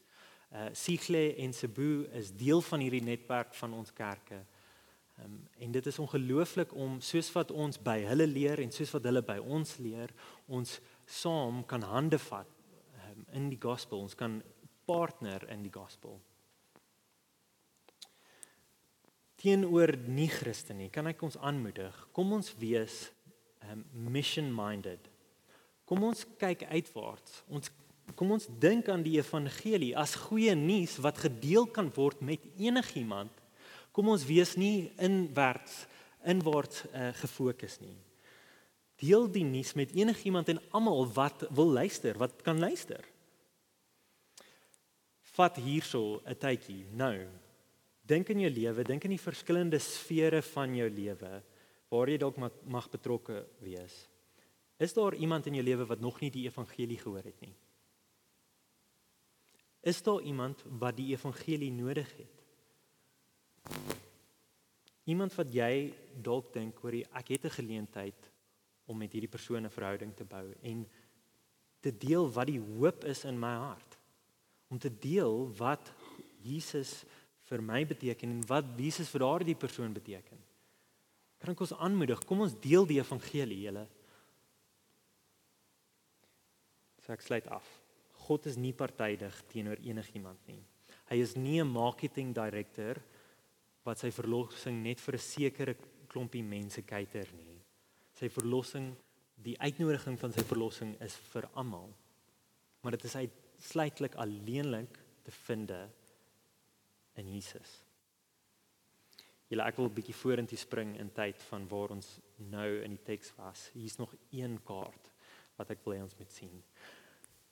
[0.51, 4.45] Uh Sigle en Cebu is deel van hierdie netwerk van ons kerke.
[5.19, 9.03] Um, en dit is ongelooflik om soos wat ons by hulle leer en soos wat
[9.03, 10.13] hulle by ons leer,
[10.45, 12.56] ons saam kan hande vat
[13.37, 14.01] in die gospel.
[14.03, 14.41] Ons kan
[14.89, 16.17] partner in die gospel.
[19.37, 23.07] teenoor nie Christen nie, kan ek ons aanmoedig, kom ons wees
[23.67, 23.83] um
[24.13, 25.03] mission minded.
[25.87, 27.43] Kom ons kyk uitwaarts.
[27.47, 27.71] Ons
[28.17, 33.31] kom ons dink aan die evangelie as goeie nuus wat gedeel kan word met enigiemand.
[33.95, 35.85] Kom ons wees nie inwaarts
[36.27, 37.93] inwaarts uh, gefokus nie.
[38.99, 43.05] Deel die nuus met enigiemand en almal wat wil luister, wat kan luister.
[45.37, 47.27] Vat hierso 'n tydjie nou.
[48.01, 51.43] Dink in jou lewe, dink in die verskillende sfere van jou lewe
[51.89, 54.07] waar jy dalk mag betrokke wees.
[54.79, 57.55] Is daar iemand in jou lewe wat nog nie die evangelie gehoor het nie?
[59.81, 62.37] Is daar iemand wat die evangelie nodig het?
[65.07, 68.31] Iemand wat jy dalk dink oor ek het 'n geleentheid
[68.85, 70.87] om met hierdie persoon 'n verhouding te bou en
[71.79, 73.86] te deel wat die hoop is in my hart.
[74.67, 75.91] Om te deel wat
[76.43, 77.03] Jesus
[77.47, 80.39] vir my beteken en wat Jesus vir daardie persoon beteken.
[81.39, 83.85] Kan ek ons aanmoedig, kom ons deel die evangelie, julle.
[87.05, 87.67] So ek sluit af.
[88.27, 90.59] God is nie partydig teenoor enigiemand nie.
[91.07, 92.99] Hy is nie 'n marketing director
[93.85, 95.75] wat sy verlossing net vir 'n sekere
[96.09, 97.57] klompie mense kyker nie
[98.17, 98.91] sy verlossing,
[99.45, 101.91] die uitnodiging van sy verlossing is vir almal.
[102.81, 103.17] Maar dit is
[103.57, 105.71] uitsluitlik alleenlik te vind
[107.17, 107.81] in Jesus.
[109.47, 113.03] Julle ek wil 'n bietjie vorentoe spring in tyd van waar ons nou in die
[113.03, 113.69] teks was.
[113.73, 115.11] Hier's nog een kaart
[115.55, 116.63] wat ek wil hê ons moet sien.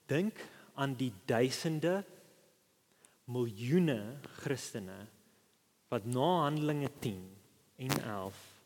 [0.07, 0.39] Dink
[0.75, 2.03] aan die duisende
[3.25, 5.07] miljoene Christene
[5.89, 7.23] wat na Handelinge 10
[7.77, 8.61] en 11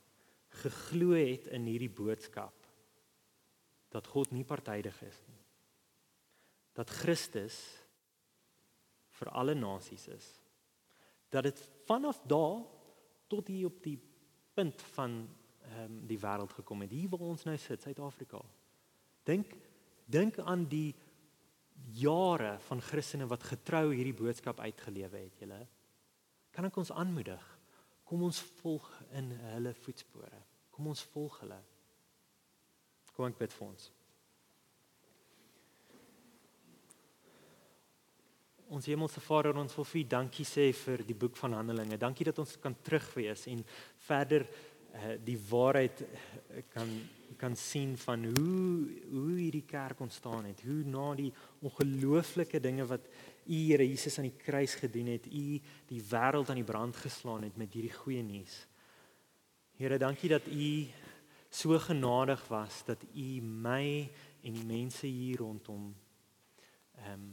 [0.64, 2.54] geglo het in hierdie boodskap
[3.90, 5.29] dat God nie partydig is nie.
[6.78, 7.58] Dat Christus
[9.20, 10.28] vir alle nasies is.
[11.30, 12.64] Dat dit vanaf daar
[13.30, 14.00] tot hier op die
[14.54, 15.22] punt van
[15.70, 18.40] ehm um, die wêreld gekom het, hier waar ons nou sit, Suid-Afrika.
[19.24, 19.52] Dink
[20.10, 20.96] dink aan die
[21.94, 25.60] jare van Christene wat getrou hierdie boodskap uitgelewe het, julle.
[26.52, 27.44] Kan ek ons aanmoedig?
[28.10, 28.88] Kom ons volg
[29.20, 30.42] in hulle voetspore.
[30.74, 31.60] Kom ons volg hulle.
[33.14, 33.90] Kom ek bid vir ons.
[38.70, 41.98] Ons Hemelse Vader, ons wil vir U dankie sê vir die boek van Handelinge.
[41.98, 43.64] Dankie dat ons kan terugwees en
[44.06, 46.92] verder uh, die waarheid uh, kan
[47.40, 50.62] kan sien van hoe hoe hierdie kerk ontstaan het.
[50.68, 51.32] Hoe na die
[51.66, 53.08] ongelooflike dinge wat
[53.48, 55.58] U Here Jesus aan die kruis gedoen het, U
[55.90, 58.60] die wêreld aan die brand geslaan het met hierdie goeie nuus.
[59.80, 60.72] Here, dankie dat U
[61.50, 64.10] so genadig was dat U my
[64.44, 65.94] en die mense hier rondom
[67.00, 67.30] ehm um,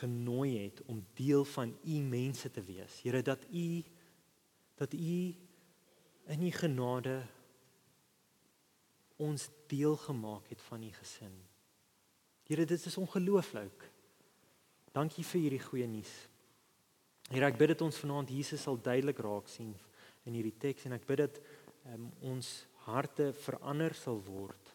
[0.00, 3.00] genooi het om deel van U mense te wees.
[3.02, 3.82] Here, dat U
[4.76, 5.34] dat U
[6.26, 7.22] in U genade
[9.16, 11.34] ons deel gemaak het van U gesin.
[12.46, 13.90] Here, dit is ongelooflik.
[14.92, 16.12] Dankie vir hierdie goeie nuus.
[17.30, 19.74] Here, ek bid dat ons vanaand Jesus sal duidelik raak sien
[20.26, 21.40] in hierdie teks en ek bid dat
[21.92, 22.52] um, ons
[22.86, 24.65] harte verander sal word.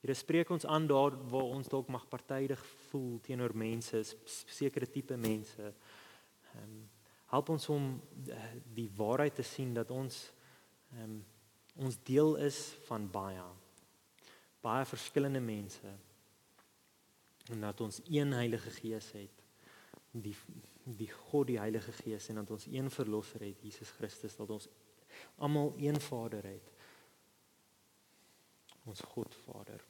[0.00, 4.00] Here spreek ons aan daar waar ons dalk mag partydig voel teenoor mense,
[4.46, 5.72] sekere tipe mense.
[6.54, 6.88] Ehm um,
[7.30, 7.84] help ons om
[8.26, 8.36] uh,
[8.74, 10.32] die waarheid te sien dat ons
[10.96, 11.20] ehm um,
[11.80, 12.56] ons deel is
[12.88, 13.44] van baie
[14.60, 15.92] baie verskillende mense
[17.54, 19.44] en dat ons een Heilige Gees het
[20.10, 20.34] die
[20.84, 24.68] die God die Heilige Gees en dat ons een verlosser het Jesus Christus dat ons
[25.36, 26.70] almal een Vader het.
[28.84, 29.89] Ons God Vader.